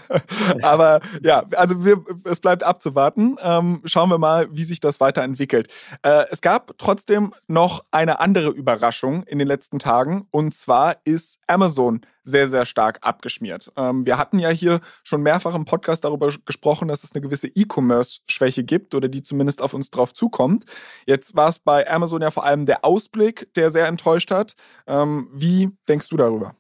aber 0.62 1.00
ja, 1.24 1.43
also 1.55 1.86
wir, 1.86 2.03
es 2.25 2.41
bleibt 2.41 2.63
abzuwarten. 2.63 3.38
Ähm, 3.41 3.81
schauen 3.86 4.10
wir 4.10 4.17
mal, 4.17 4.29
mal, 4.30 4.48
wie 4.52 4.64
sich 4.64 4.80
das 4.80 5.00
weiterentwickelt. 5.00 5.68
Äh, 6.04 6.26
es 6.30 6.42
gab 6.42 6.78
trotzdem 6.78 7.34
noch 7.48 7.84
eine 7.92 8.20
andere 8.20 8.50
Überraschung 8.50 9.24
in 9.24 9.40
den 9.40 9.48
letzten 9.48 9.80
Tagen 9.80 10.28
und 10.32 10.54
zwar 10.54 10.98
ist 11.04 11.40
Amazon 11.48 12.02
sehr, 12.24 12.48
sehr 12.48 12.66
stark 12.66 13.00
abgeschmiert. 13.02 13.72
Ähm, 13.76 14.06
wir 14.06 14.18
hatten 14.18 14.38
ja 14.38 14.50
hier 14.50 14.82
schon 15.04 15.24
mehrfach 15.24 15.56
im 15.56 15.66
Podcast 15.66 16.04
darüber 16.04 16.30
gesprochen, 16.46 16.88
dass 16.88 17.04
es 17.04 17.14
eine 17.14 17.22
gewisse 17.22 17.48
E-Commerce-Schwäche 17.48 18.64
gibt 18.64 18.94
oder 18.94 19.08
die 19.08 19.24
zumindest 19.24 19.62
auf 19.64 19.74
uns 19.74 19.90
drauf 19.90 20.14
zukommt. 20.14 20.66
Jetzt 21.08 21.36
war 21.36 21.50
es 21.50 21.58
bei 21.58 21.90
Amazon 21.90 22.22
ja 22.22 22.30
vor 22.30 22.46
allem 22.46 22.68
der 22.68 22.86
Ausblick, 22.86 23.52
der 23.56 23.72
sehr 23.72 23.88
enttäuscht 23.88 24.30
hat. 24.30 24.56
Ähm, 24.86 25.30
wie 25.34 25.72
denkst 25.88 26.10
du 26.10 26.18
darüber? 26.18 26.59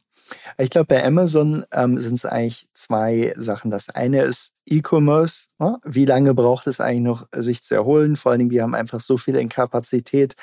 Ich 0.57 0.69
glaube, 0.69 0.87
bei 0.87 1.03
Amazon 1.05 1.65
ähm, 1.71 1.99
sind 1.99 2.15
es 2.15 2.25
eigentlich 2.25 2.67
zwei 2.73 3.33
Sachen. 3.37 3.71
Das 3.71 3.89
eine 3.89 4.23
ist 4.23 4.53
E-Commerce. 4.67 5.47
Ne? 5.59 5.77
Wie 5.83 6.05
lange 6.05 6.33
braucht 6.33 6.67
es 6.67 6.79
eigentlich 6.79 7.03
noch, 7.03 7.27
sich 7.35 7.63
zu 7.63 7.75
erholen? 7.75 8.15
Vor 8.15 8.31
allen 8.31 8.39
Dingen, 8.39 8.49
die 8.49 8.61
haben 8.61 8.75
einfach 8.75 8.99
so 8.99 9.17
viel 9.17 9.35
in 9.35 9.49
Kapazität 9.49 10.35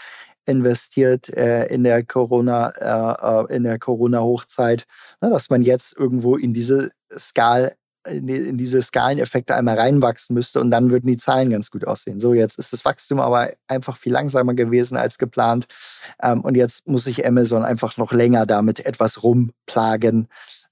investiert 0.47 1.29
äh, 1.31 1.67
in 1.67 1.85
der 1.85 2.05
Corona 2.05 2.71
äh, 2.71 3.51
äh 3.51 3.57
in 3.57 3.65
der 3.65 3.79
Corona 3.79 4.21
Hochzeit, 4.21 4.87
ne? 5.21 5.31
dass 5.31 5.51
man 5.51 5.63
jetzt 5.63 5.97
irgendwo 5.97 6.37
in 6.37 6.55
diese 6.55 6.93
Skal 7.17 7.75
in, 8.07 8.59
diese 8.59 8.83
Skaleneffekte 8.83 9.55
einmal 9.55 9.79
reinwachsen 9.79 10.35
müsste 10.35 10.61
und 10.61 10.71
dann 10.71 10.91
würden 10.91 11.07
die 11.07 11.17
Zahlen 11.17 11.51
ganz 11.51 11.71
gut 11.71 11.87
aussehen. 11.87 12.21
So, 12.21 12.35
jetzt 12.35 12.59
ist 12.59 12.73
das 12.73 12.85
Wachstum 12.85 13.21
aber 13.21 13.53
einfach 13.69 13.97
viel 13.97 14.13
langsamer 14.13 14.55
gewesen 14.55 14.97
als 14.97 15.19
geplant. 15.19 15.67
Ähm, 16.23 16.41
und 16.41 16.57
jetzt 16.57 16.87
muss 16.87 17.05
sich 17.05 17.27
Amazon 17.27 17.63
einfach 17.63 17.97
noch 17.97 18.13
länger 18.13 18.47
damit 18.47 18.85
etwas 18.85 19.23
rumplagen, 19.23 20.29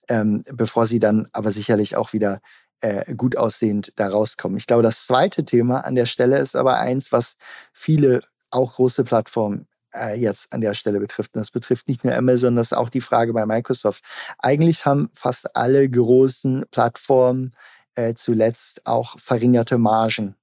ähm, 0.09 0.45
bevor 0.53 0.87
sie 0.87 1.01
dann 1.01 1.29
aber 1.33 1.51
sicherlich 1.51 1.97
auch 1.97 2.13
wieder 2.13 2.41
äh, 2.81 3.15
gut 3.15 3.37
aussehend 3.37 3.93
da 3.97 4.09
rauskommen. 4.09 4.59
Ich 4.59 4.67
glaube, 4.67 4.83
das 4.83 5.07
zweite 5.07 5.45
Thema 5.45 5.81
an 5.81 5.95
der 5.95 6.07
Stelle 6.07 6.39
ist 6.39 6.57
aber 6.57 6.79
eins, 6.79 7.13
was 7.13 7.37
viele 7.73 8.23
auch 8.51 8.75
große 8.75 9.05
Plattformen 9.05 9.67
äh, 9.95 10.19
jetzt 10.19 10.53
an 10.53 10.61
der 10.61 10.75
Stelle 10.75 11.01
betrifft. 11.01 11.35
Und 11.35 11.41
das 11.41 11.51
betrifft 11.51 11.89
nicht 11.89 12.05
nur 12.05 12.15
Amazon, 12.15 12.57
das 12.57 12.69
ist 12.69 12.77
auch 12.77 12.89
die 12.89 13.01
Frage 13.01 13.33
bei 13.33 13.47
Microsoft. 13.47 14.03
Eigentlich 14.39 14.87
haben 14.87 15.11
fast 15.15 15.57
alle 15.57 15.89
großen 15.89 16.65
Plattformen 16.71 17.55
äh, 17.95 18.15
zuletzt 18.15 18.87
auch 18.87 19.19
verringerte 19.19 19.79
Margen 19.79 20.37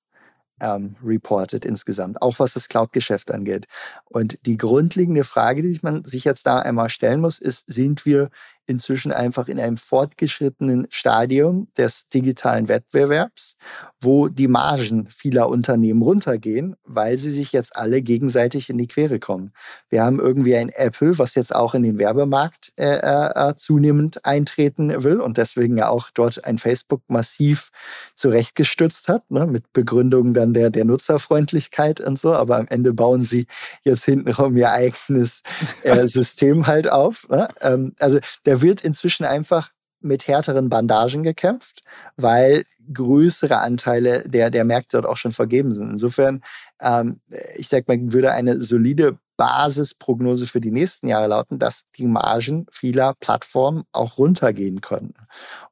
ähm, 0.61 0.95
reported 1.03 1.65
insgesamt, 1.65 2.21
auch 2.21 2.39
was 2.39 2.53
das 2.53 2.69
Cloud-Geschäft 2.69 3.31
angeht. 3.31 3.65
Und 4.05 4.37
die 4.45 4.57
grundlegende 4.57 5.23
Frage, 5.23 5.61
die 5.63 5.79
man 5.81 6.05
sich 6.05 6.23
jetzt 6.23 6.45
da 6.45 6.59
einmal 6.59 6.89
stellen 6.89 7.19
muss, 7.19 7.39
ist, 7.39 7.65
sind 7.67 8.05
wir 8.05 8.29
inzwischen 8.71 9.11
einfach 9.11 9.47
in 9.47 9.59
einem 9.59 9.77
fortgeschrittenen 9.77 10.87
Stadium 10.89 11.67
des 11.77 12.07
digitalen 12.09 12.67
Wettbewerbs, 12.67 13.57
wo 13.99 14.29
die 14.29 14.47
Margen 14.47 15.07
vieler 15.09 15.49
Unternehmen 15.49 16.01
runtergehen, 16.01 16.75
weil 16.83 17.17
sie 17.17 17.31
sich 17.31 17.51
jetzt 17.51 17.75
alle 17.75 18.01
gegenseitig 18.01 18.69
in 18.69 18.77
die 18.77 18.87
Quere 18.87 19.19
kommen. 19.19 19.51
Wir 19.89 20.03
haben 20.03 20.19
irgendwie 20.19 20.55
ein 20.55 20.69
Apple, 20.69 21.19
was 21.19 21.35
jetzt 21.35 21.53
auch 21.53 21.75
in 21.75 21.83
den 21.83 21.99
Werbemarkt 21.99 22.73
äh, 22.77 22.97
äh, 22.97 23.49
äh 23.49 23.55
zunehmend 23.55 24.25
eintreten 24.25 25.03
will 25.03 25.19
und 25.19 25.37
deswegen 25.37 25.77
ja 25.77 25.89
auch 25.89 26.09
dort 26.13 26.45
ein 26.45 26.57
Facebook 26.57 27.01
massiv 27.07 27.69
zurechtgestützt 28.15 29.09
hat, 29.09 29.29
ne, 29.29 29.45
mit 29.45 29.71
Begründungen 29.73 30.33
dann 30.33 30.53
der, 30.53 30.69
der 30.69 30.85
Nutzerfreundlichkeit 30.85 31.99
und 31.99 32.17
so. 32.17 32.33
Aber 32.33 32.57
am 32.57 32.67
Ende 32.69 32.93
bauen 32.93 33.23
sie 33.23 33.45
jetzt 33.83 34.05
hintenrum 34.05 34.55
ihr 34.57 34.71
eigenes 34.71 35.43
äh, 35.83 36.07
System 36.07 36.67
halt 36.67 36.89
auf. 36.89 37.27
Ne? 37.29 37.49
Ähm, 37.61 37.93
also 37.99 38.19
der 38.45 38.60
wird 38.61 38.81
inzwischen 38.81 39.25
einfach 39.25 39.71
mit 40.01 40.27
härteren 40.27 40.69
Bandagen 40.69 41.23
gekämpft, 41.23 41.83
weil 42.17 42.65
größere 42.91 43.59
Anteile 43.59 44.27
der, 44.27 44.49
der 44.49 44.65
Märkte 44.65 44.97
dort 44.97 45.05
auch 45.05 45.17
schon 45.17 45.31
vergeben 45.31 45.73
sind. 45.75 45.91
Insofern, 45.91 46.41
ähm, 46.81 47.21
ich 47.55 47.69
sag 47.69 47.87
mal, 47.87 47.97
würde 48.11 48.31
eine 48.31 48.61
solide 48.61 49.19
Basisprognose 49.37 50.45
für 50.45 50.61
die 50.61 50.71
nächsten 50.71 51.07
Jahre 51.07 51.27
lauten, 51.27 51.57
dass 51.57 51.85
die 51.97 52.05
Margen 52.05 52.67
vieler 52.71 53.15
Plattformen 53.19 53.85
auch 53.91 54.19
runtergehen 54.19 54.81
können. 54.81 55.15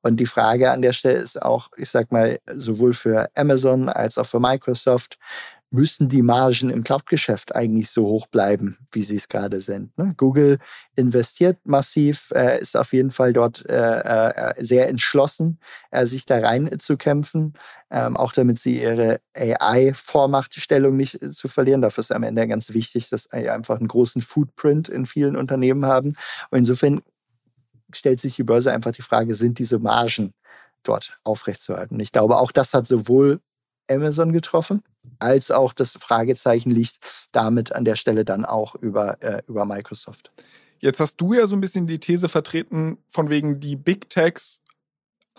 Und 0.02 0.20
die 0.20 0.26
Frage 0.26 0.72
an 0.72 0.82
der 0.82 0.94
Stelle 0.94 1.20
ist 1.20 1.40
auch, 1.42 1.70
ich 1.78 1.90
sag 1.90 2.12
mal, 2.12 2.40
sowohl 2.56 2.94
für 2.94 3.30
Amazon 3.36 3.90
als 3.90 4.18
auch 4.18 4.26
für 4.26 4.40
Microsoft, 4.40 5.18
müssen 5.72 6.10
die 6.10 6.24
Margen 6.24 6.70
im 6.70 6.84
Cloud-Geschäft 6.84 7.56
eigentlich 7.56 7.90
so 7.90 8.06
hoch 8.06 8.28
bleiben, 8.28 8.78
wie 8.92 9.04
sie 9.04 9.18
es 9.18 9.28
gerade 9.28 9.62
sind. 9.62 9.96
Ne? 9.98 10.14
Google 10.18 10.58
investiert 10.96 11.58
massiv, 11.64 12.32
äh, 12.36 12.60
ist 12.60 12.76
auf 12.76 12.92
jeden 12.92 13.12
Fall 13.12 13.34
dort 13.34 13.68
äh, 13.70 14.00
äh, 14.00 14.64
sehr 14.64 14.90
entschlossen, 14.90 15.60
äh, 15.92 16.06
sich 16.06 16.26
da 16.26 16.40
rein 16.40 16.80
zu 16.80 16.98
kämpfen, 16.98 17.54
ähm, 17.92 18.18
auch 18.18 18.34
damit 18.34 18.60
sie 18.60 18.82
ihre 18.82 19.22
AI-Vormachtstellung 19.36 20.96
nicht 20.96 21.22
äh, 21.22 21.30
zu 21.30 21.48
verlieren. 21.48 21.82
Dafür 21.82 22.02
ist 22.02 22.12
am 22.12 22.24
Ende 22.24 22.48
ganz 22.48 22.74
wichtig, 22.74 23.10
dass 23.10 23.30
sie 23.32 23.50
einfach 23.50 23.78
einen 23.78 23.88
großen 23.88 24.24
Footprint 24.24 24.90
in 24.90 25.06
vielen 25.06 25.36
Unternehmen 25.36 25.86
haben. 25.86 26.16
Und 26.50 26.60
insofern 26.60 27.02
stellt 27.94 28.20
sich 28.20 28.36
die 28.36 28.44
Börse 28.44 28.72
einfach 28.72 28.92
die 28.92 29.02
Frage, 29.02 29.36
sind 29.36 29.60
diese 29.60 29.78
Margen 29.78 30.34
dort 30.84 31.20
aufrechtzuerhalten? 31.24 32.00
Ich 32.00 32.12
glaube, 32.12 32.38
auch 32.38 32.52
das 32.52 32.74
hat 32.74 32.88
sowohl 32.88 33.40
Amazon 33.90 34.32
getroffen, 34.32 34.84
als 35.20 35.52
auch 35.52 35.74
das 35.74 35.94
Fragezeichen 35.94 36.72
liegt 36.72 37.00
damit 37.32 37.74
an 37.74 37.86
der 37.86 37.96
Stelle 37.96 38.26
dann 38.26 38.46
auch 38.46 38.76
über, 38.76 39.22
äh, 39.22 39.42
über 39.48 39.66
Microsoft. 39.66 40.32
Jetzt 40.80 41.00
hast 41.00 41.18
du 41.18 41.34
ja 41.34 41.46
so 41.48 41.56
ein 41.56 41.62
bisschen 41.62 41.88
die 41.88 42.00
These 42.00 42.30
vertreten, 42.30 42.98
von 43.10 43.30
wegen 43.30 43.60
die 43.60 43.76
Big 43.76 44.10
Techs 44.10 44.62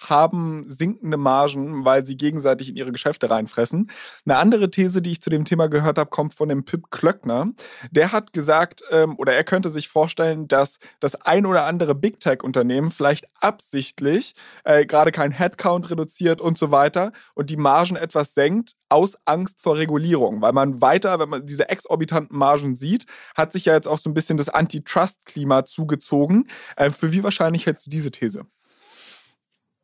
haben 0.08 0.64
sinkende 0.68 1.16
Margen, 1.16 1.84
weil 1.84 2.06
sie 2.06 2.16
gegenseitig 2.16 2.68
in 2.68 2.76
ihre 2.76 2.92
Geschäfte 2.92 3.30
reinfressen. 3.30 3.90
Eine 4.24 4.38
andere 4.38 4.70
These, 4.70 5.02
die 5.02 5.12
ich 5.12 5.20
zu 5.20 5.30
dem 5.30 5.44
Thema 5.44 5.68
gehört 5.68 5.98
habe, 5.98 6.10
kommt 6.10 6.34
von 6.34 6.48
dem 6.48 6.64
Pip 6.64 6.90
Klöckner. 6.90 7.48
Der 7.90 8.12
hat 8.12 8.32
gesagt, 8.32 8.82
ähm, 8.90 9.14
oder 9.18 9.34
er 9.34 9.44
könnte 9.44 9.70
sich 9.70 9.88
vorstellen, 9.88 10.48
dass 10.48 10.78
das 11.00 11.14
ein 11.14 11.46
oder 11.46 11.66
andere 11.66 11.94
Big 11.94 12.20
Tech-Unternehmen 12.20 12.90
vielleicht 12.90 13.26
absichtlich 13.40 14.34
äh, 14.64 14.86
gerade 14.86 15.12
kein 15.12 15.32
Headcount 15.32 15.90
reduziert 15.90 16.40
und 16.40 16.58
so 16.58 16.70
weiter 16.70 17.12
und 17.34 17.50
die 17.50 17.56
Margen 17.56 17.96
etwas 17.96 18.34
senkt 18.34 18.74
aus 18.88 19.16
Angst 19.24 19.62
vor 19.62 19.76
Regulierung, 19.76 20.42
weil 20.42 20.52
man 20.52 20.80
weiter, 20.80 21.18
wenn 21.18 21.28
man 21.28 21.46
diese 21.46 21.68
exorbitanten 21.68 22.36
Margen 22.36 22.74
sieht, 22.74 23.06
hat 23.36 23.52
sich 23.52 23.64
ja 23.64 23.74
jetzt 23.74 23.86
auch 23.86 23.98
so 23.98 24.10
ein 24.10 24.14
bisschen 24.14 24.36
das 24.36 24.48
Antitrust-Klima 24.48 25.64
zugezogen. 25.64 26.48
Äh, 26.76 26.90
für 26.90 27.12
wie 27.12 27.22
wahrscheinlich 27.22 27.66
hältst 27.66 27.86
du 27.86 27.90
diese 27.90 28.10
These? 28.10 28.46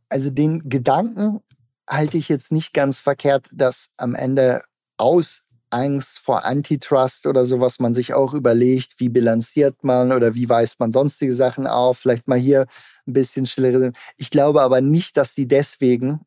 Also 0.09 0.31
den 0.31 0.69
Gedanken 0.69 1.41
halte 1.89 2.19
ich 2.19 2.29
jetzt 2.29 2.53
nicht 2.53 2.73
ganz 2.75 2.99
verkehrt, 2.99 3.49
dass 3.53 3.89
am 3.97 4.15
Ende 4.15 4.63
aus 4.97 5.43
Angst 5.71 6.21
vor 6.21 6.45
Antitrust 6.45 7.27
oder 7.27 7.45
sowas 7.45 7.81
man 7.81 7.93
sich 7.93 8.15
auch 8.15 8.35
überlegt, 8.35 8.95
wie 8.99 9.09
bilanziert 9.09 9.83
man 9.83 10.13
oder 10.13 10.35
wie 10.35 10.49
weist 10.49 10.79
man 10.81 10.93
sonstige 10.93 11.35
Sachen 11.35 11.67
auf, 11.67 11.99
vielleicht 11.99 12.29
mal 12.29 12.39
hier 12.39 12.67
ein 13.07 13.13
bisschen 13.13 13.47
stillere. 13.47 13.93
Ich 14.17 14.31
glaube 14.31 14.63
aber 14.63 14.81
nicht, 14.81 15.17
dass 15.17 15.35
die 15.35 15.49
deswegen 15.49 16.21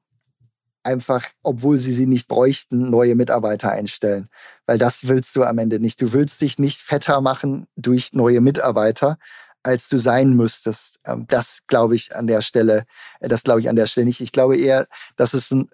einfach, 0.84 1.26
obwohl 1.44 1.78
sie 1.78 1.92
sie 1.94 2.06
nicht 2.06 2.28
bräuchten, 2.28 2.90
neue 2.90 3.16
Mitarbeiter 3.16 3.72
einstellen. 3.72 4.30
Weil 4.66 4.78
das 4.78 5.08
willst 5.08 5.36
du 5.36 5.44
am 5.44 5.58
Ende 5.58 5.80
nicht. 5.80 6.02
Du 6.02 6.14
willst 6.14 6.42
dich 6.42 6.58
nicht 6.58 6.80
fetter 6.80 7.22
machen 7.22 7.68
durch 7.76 8.14
neue 8.14 8.42
Mitarbeiter, 8.42 9.18
als 9.64 9.90
du 9.90 9.98
sein 9.98 10.34
müsstest. 10.34 11.00
Ähm, 11.06 11.26
das 11.28 11.60
glaube 11.68 11.96
ich 11.96 12.16
an 12.16 12.28
der 12.28 12.42
Stelle, 12.42 12.86
äh, 13.20 13.28
das 13.28 13.44
glaube 13.44 13.62
ich 13.62 13.70
an 13.70 13.76
der 13.76 13.86
Stelle 13.86 14.06
nicht. 14.06 14.22
Ich 14.22 14.32
glaube 14.32 14.58
eher, 14.58 14.88
dass 15.16 15.34
es 15.34 15.52
einen 15.52 15.70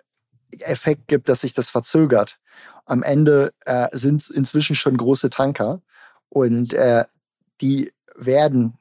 Effekt 0.59 1.07
gibt, 1.07 1.29
dass 1.29 1.41
sich 1.41 1.53
das 1.53 1.69
verzögert. 1.69 2.39
Am 2.85 3.03
Ende 3.03 3.53
äh, 3.65 3.87
sind 3.97 4.21
es 4.21 4.29
inzwischen 4.29 4.75
schon 4.75 4.97
große 4.97 5.29
Tanker 5.29 5.81
und 6.29 6.73
äh, 6.73 7.05
die 7.61 7.91
werden 8.15 8.77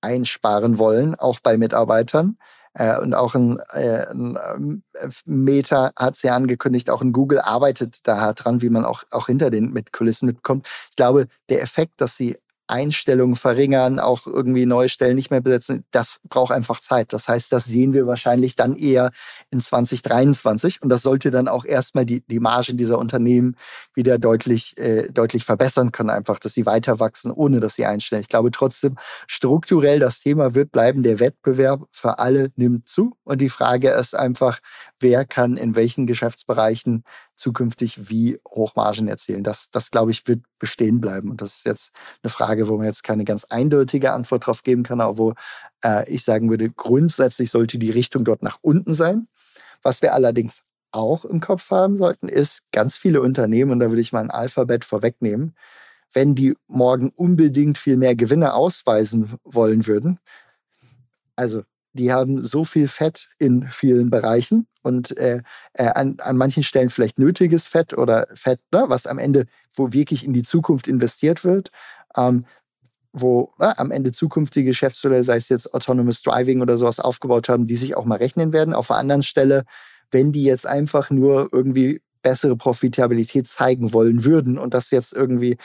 einsparen 0.00 0.78
wollen, 0.78 1.14
auch 1.14 1.40
bei 1.40 1.56
Mitarbeitern. 1.56 2.38
Äh, 2.74 2.98
und 3.00 3.14
auch 3.14 3.34
ein, 3.34 3.58
äh, 3.72 4.06
ein 4.10 4.36
äh, 4.94 5.08
Meta 5.24 5.90
hat 5.96 6.14
es 6.14 6.22
ja 6.22 6.36
angekündigt, 6.36 6.90
auch 6.90 7.02
ein 7.02 7.12
Google 7.12 7.40
arbeitet 7.40 8.06
da 8.06 8.32
dran, 8.34 8.62
wie 8.62 8.70
man 8.70 8.84
auch, 8.84 9.04
auch 9.10 9.26
hinter 9.26 9.50
den 9.50 9.72
mit 9.72 9.92
Kulissen 9.92 10.26
mitkommt. 10.26 10.68
Ich 10.90 10.96
glaube, 10.96 11.26
der 11.48 11.62
Effekt, 11.62 12.00
dass 12.00 12.16
sie 12.16 12.36
Einstellungen 12.68 13.36
verringern, 13.36 13.98
auch 13.98 14.26
irgendwie 14.26 14.66
neue 14.66 14.88
Stellen 14.88 15.16
nicht 15.16 15.30
mehr 15.30 15.40
besetzen, 15.40 15.84
das 15.90 16.20
braucht 16.28 16.52
einfach 16.52 16.80
Zeit. 16.80 17.12
Das 17.12 17.28
heißt, 17.28 17.52
das 17.52 17.64
sehen 17.64 17.92
wir 17.92 18.06
wahrscheinlich 18.06 18.56
dann 18.56 18.76
eher 18.76 19.10
in 19.50 19.60
2023 19.60 20.82
und 20.82 20.88
das 20.88 21.02
sollte 21.02 21.30
dann 21.30 21.48
auch 21.48 21.64
erstmal 21.64 22.06
die, 22.06 22.22
die 22.26 22.40
Margen 22.40 22.76
dieser 22.76 22.98
Unternehmen 22.98 23.56
wieder 23.94 24.18
deutlich, 24.18 24.76
äh, 24.78 25.08
deutlich 25.10 25.44
verbessern 25.44 25.92
können, 25.92 26.10
einfach, 26.10 26.38
dass 26.38 26.54
sie 26.54 26.66
weiter 26.66 27.00
wachsen, 27.00 27.30
ohne 27.30 27.60
dass 27.60 27.74
sie 27.74 27.86
einstellen. 27.86 28.22
Ich 28.22 28.28
glaube 28.28 28.50
trotzdem, 28.50 28.96
strukturell 29.26 29.98
das 29.98 30.20
Thema 30.20 30.54
wird 30.54 30.70
bleiben, 30.70 31.02
der 31.02 31.20
Wettbewerb 31.20 31.82
für 31.90 32.18
alle 32.18 32.50
nimmt 32.56 32.88
zu 32.88 33.16
und 33.24 33.40
die 33.40 33.48
Frage 33.48 33.90
ist 33.90 34.14
einfach, 34.14 34.60
wer 35.00 35.24
kann 35.24 35.56
in 35.56 35.74
welchen 35.74 36.06
Geschäftsbereichen 36.06 37.04
zukünftig 37.38 38.10
wie 38.10 38.38
Hochmargen 38.46 39.08
erzielen. 39.08 39.44
Das, 39.44 39.70
das 39.70 39.90
glaube 39.90 40.10
ich, 40.10 40.26
wird 40.26 40.42
bestehen 40.58 41.00
bleiben. 41.00 41.30
Und 41.30 41.40
das 41.40 41.58
ist 41.58 41.66
jetzt 41.66 41.92
eine 42.22 42.30
Frage, 42.30 42.68
wo 42.68 42.76
man 42.76 42.86
jetzt 42.86 43.04
keine 43.04 43.24
ganz 43.24 43.44
eindeutige 43.44 44.12
Antwort 44.12 44.46
drauf 44.46 44.62
geben 44.62 44.82
kann, 44.82 45.00
aber 45.00 45.18
wo 45.18 45.34
äh, 45.82 46.08
ich 46.12 46.24
sagen 46.24 46.50
würde, 46.50 46.70
grundsätzlich 46.70 47.50
sollte 47.50 47.78
die 47.78 47.90
Richtung 47.90 48.24
dort 48.24 48.42
nach 48.42 48.58
unten 48.60 48.92
sein. 48.94 49.28
Was 49.82 50.02
wir 50.02 50.14
allerdings 50.14 50.64
auch 50.90 51.24
im 51.24 51.40
Kopf 51.40 51.70
haben 51.70 51.96
sollten, 51.96 52.28
ist 52.28 52.62
ganz 52.72 52.96
viele 52.96 53.20
Unternehmen, 53.20 53.70
und 53.70 53.80
da 53.80 53.88
würde 53.88 54.00
ich 54.00 54.12
mal 54.12 54.20
ein 54.20 54.30
Alphabet 54.30 54.84
vorwegnehmen, 54.84 55.54
wenn 56.12 56.34
die 56.34 56.56
morgen 56.66 57.10
unbedingt 57.10 57.78
viel 57.78 57.96
mehr 57.96 58.16
Gewinne 58.16 58.54
ausweisen 58.54 59.34
wollen 59.44 59.86
würden, 59.86 60.18
also 61.36 61.62
die 61.98 62.12
haben 62.12 62.44
so 62.44 62.64
viel 62.64 62.88
Fett 62.88 63.28
in 63.38 63.68
vielen 63.70 64.10
Bereichen 64.10 64.66
und 64.82 65.16
äh, 65.18 65.42
äh, 65.74 65.86
an, 65.88 66.16
an 66.18 66.36
manchen 66.36 66.62
Stellen 66.62 66.90
vielleicht 66.90 67.18
nötiges 67.18 67.66
Fett 67.66 67.96
oder 67.96 68.26
Fett, 68.34 68.60
ne, 68.72 68.84
was 68.86 69.06
am 69.06 69.18
Ende, 69.18 69.46
wo 69.74 69.92
wirklich 69.92 70.24
in 70.24 70.32
die 70.32 70.42
Zukunft 70.42 70.88
investiert 70.88 71.44
wird, 71.44 71.70
ähm, 72.16 72.46
wo 73.12 73.52
ne, 73.58 73.78
am 73.78 73.90
Ende 73.90 74.12
zukünftige 74.12 74.70
Geschäftsmodelle, 74.70 75.24
sei 75.24 75.36
es 75.36 75.48
jetzt 75.48 75.74
Autonomous 75.74 76.22
Driving 76.22 76.62
oder 76.62 76.78
sowas, 76.78 77.00
aufgebaut 77.00 77.48
haben, 77.48 77.66
die 77.66 77.76
sich 77.76 77.96
auch 77.96 78.04
mal 78.04 78.18
rechnen 78.18 78.52
werden. 78.52 78.74
Auf 78.74 78.88
der 78.88 78.96
anderen 78.96 79.22
Stelle, 79.22 79.64
wenn 80.10 80.32
die 80.32 80.44
jetzt 80.44 80.66
einfach 80.66 81.10
nur 81.10 81.48
irgendwie 81.52 82.00
bessere 82.22 82.56
Profitabilität 82.56 83.46
zeigen 83.46 83.92
wollen 83.92 84.24
würden 84.24 84.58
und 84.58 84.74
das 84.74 84.90
jetzt 84.90 85.12
irgendwie 85.12 85.56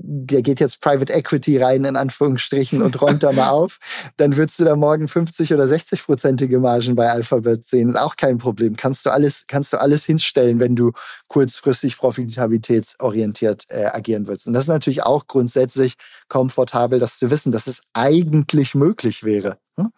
der 0.00 0.42
geht 0.42 0.60
jetzt 0.60 0.80
Private 0.80 1.12
Equity 1.12 1.58
rein, 1.58 1.84
in 1.84 1.96
Anführungsstrichen, 1.96 2.82
und 2.82 3.00
räumt 3.00 3.22
da 3.22 3.32
mal 3.32 3.50
auf, 3.50 3.78
dann 4.16 4.36
würdest 4.36 4.60
du 4.60 4.64
da 4.64 4.76
morgen 4.76 5.08
50 5.08 5.52
oder 5.52 5.64
60-prozentige 5.64 6.58
Margen 6.58 6.94
bei 6.94 7.10
Alphabet 7.10 7.64
sehen. 7.64 7.96
Auch 7.96 8.16
kein 8.16 8.38
Problem. 8.38 8.76
Kannst 8.76 9.04
du 9.06 9.10
alles, 9.10 9.44
kannst 9.46 9.72
du 9.72 9.80
alles 9.80 10.04
hinstellen, 10.04 10.60
wenn 10.60 10.76
du 10.76 10.92
kurzfristig 11.28 11.98
profitabilitätsorientiert 11.98 13.64
äh, 13.68 13.86
agieren 13.86 14.26
willst. 14.26 14.46
Und 14.46 14.52
das 14.52 14.64
ist 14.64 14.68
natürlich 14.68 15.02
auch 15.02 15.26
grundsätzlich 15.26 15.94
komfortabel, 16.28 16.98
das 16.98 17.18
zu 17.18 17.30
wissen, 17.30 17.52
dass 17.52 17.66
es 17.66 17.82
eigentlich 17.92 18.74
möglich 18.74 19.24
wäre. 19.24 19.58
Hm? 19.76 19.92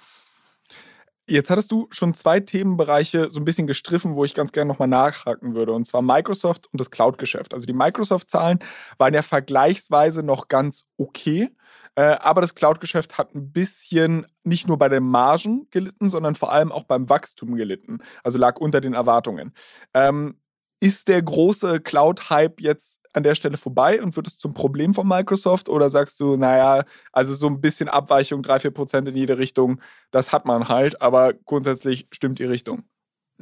Jetzt 1.31 1.49
hattest 1.49 1.71
du 1.71 1.87
schon 1.91 2.13
zwei 2.13 2.41
Themenbereiche 2.41 3.31
so 3.31 3.39
ein 3.39 3.45
bisschen 3.45 3.69
gestriffen, 3.69 4.17
wo 4.17 4.25
ich 4.25 4.35
ganz 4.35 4.51
gerne 4.51 4.69
nochmal 4.69 4.89
nachhaken 4.89 5.55
würde, 5.55 5.73
und 5.73 5.87
zwar 5.87 6.03
Microsoft 6.03 6.67
und 6.73 6.81
das 6.81 6.91
Cloud-Geschäft. 6.91 7.55
Also 7.55 7.67
die 7.67 7.73
Microsoft-Zahlen 7.73 8.59
waren 8.99 9.15
ja 9.15 9.23
vergleichsweise 9.23 10.25
noch 10.25 10.49
ganz 10.49 10.87
okay, 10.99 11.51
äh, 11.95 12.17
aber 12.19 12.41
das 12.41 12.57
Cloud-Geschäft 12.57 13.17
hat 13.17 13.33
ein 13.37 13.53
bisschen 13.53 14.27
nicht 14.43 14.67
nur 14.67 14.77
bei 14.77 14.89
den 14.89 15.05
Margen 15.05 15.69
gelitten, 15.71 16.09
sondern 16.09 16.35
vor 16.35 16.51
allem 16.51 16.73
auch 16.73 16.83
beim 16.83 17.09
Wachstum 17.09 17.55
gelitten. 17.55 17.99
Also 18.25 18.37
lag 18.37 18.59
unter 18.59 18.81
den 18.81 18.95
Erwartungen. 18.95 19.53
Ähm, 19.95 20.37
ist 20.81 21.09
der 21.09 21.23
große 21.23 21.81
Cloud-Hype 21.81 22.61
jetzt 22.61 22.99
an 23.13 23.23
der 23.23 23.35
Stelle 23.35 23.57
vorbei 23.57 24.03
und 24.03 24.17
wird 24.17 24.27
es 24.27 24.39
zum 24.39 24.55
Problem 24.55 24.95
von 24.95 25.07
Microsoft? 25.07 25.69
Oder 25.69 25.91
sagst 25.91 26.19
du, 26.21 26.37
naja, 26.37 26.85
also 27.13 27.35
so 27.35 27.47
ein 27.47 27.61
bisschen 27.61 27.89
Abweichung, 27.89 28.43
drei, 28.43 28.61
vier 28.61 28.71
Prozent 28.71 29.09
in 29.09 29.17
jede 29.17 29.39
Richtung, 29.39 29.81
das 30.11 30.33
hat 30.33 30.47
man 30.47 30.69
halt, 30.69 31.03
aber 31.03 31.35
grundsätzlich 31.35 32.09
stimmt 32.11 32.39
die 32.39 32.45
Richtung? 32.45 32.85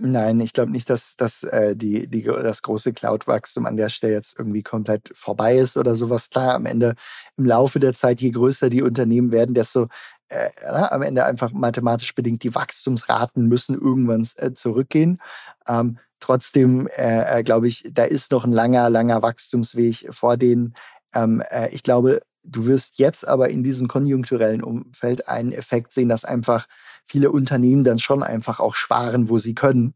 Nein, 0.01 0.39
ich 0.39 0.53
glaube 0.53 0.71
nicht, 0.71 0.89
dass, 0.91 1.17
dass 1.17 1.43
äh, 1.43 1.75
die, 1.75 2.09
die, 2.09 2.23
das 2.23 2.63
große 2.63 2.93
Cloud-Wachstum 2.93 3.67
an 3.67 3.77
der 3.77 3.89
Stelle 3.89 4.13
jetzt 4.13 4.39
irgendwie 4.39 4.63
komplett 4.63 5.11
vorbei 5.13 5.57
ist 5.57 5.77
oder 5.77 5.97
sowas. 5.97 6.31
Klar, 6.31 6.55
am 6.55 6.67
Ende 6.67 6.95
im 7.37 7.45
Laufe 7.47 7.81
der 7.81 7.95
Zeit, 7.95 8.21
je 8.21 8.31
größer 8.31 8.71
die 8.71 8.83
Unternehmen 8.83 9.33
werden, 9.33 9.55
desto 9.55 9.89
äh, 10.29 10.51
na, 10.63 10.93
am 10.93 11.03
Ende 11.03 11.25
einfach 11.25 11.53
mathematisch 11.53 12.15
bedingt 12.15 12.45
die 12.45 12.55
Wachstumsraten 12.55 13.49
müssen 13.49 13.75
irgendwann 13.75 14.27
äh, 14.37 14.53
zurückgehen. 14.53 15.21
Ähm, 15.67 15.99
Trotzdem 16.21 16.89
äh, 16.89 17.41
äh, 17.41 17.43
glaube 17.43 17.69
ich, 17.69 17.89
da 17.93 18.05
ist 18.05 18.33
noch 18.33 18.45
ein 18.45 18.53
langer, 18.53 18.91
langer 18.91 19.23
Wachstumsweg 19.23 20.09
vor 20.11 20.37
denen. 20.37 20.75
Ähm, 21.15 21.43
äh, 21.51 21.69
ich 21.71 21.83
glaube, 21.83 22.23
du 22.43 22.67
wirst 22.67 22.99
jetzt 22.99 23.27
aber 23.27 23.51
in 23.51 23.63
diesem 23.63 23.89
konjunkturellen 23.89 24.63
Umfeld 24.63 25.29
einen 25.29 25.53
Effekt 25.53 25.93
sehen, 25.93 26.09
dass 26.09 26.25
einfach 26.25 26.67
viele 27.05 27.31
Unternehmen 27.31 27.85
dann 27.85 27.99
schon 27.99 28.23
einfach 28.23 28.61
auch 28.61 28.75
sparen, 28.75 29.29
wo 29.29 29.39
sie 29.39 29.55
können. 29.55 29.95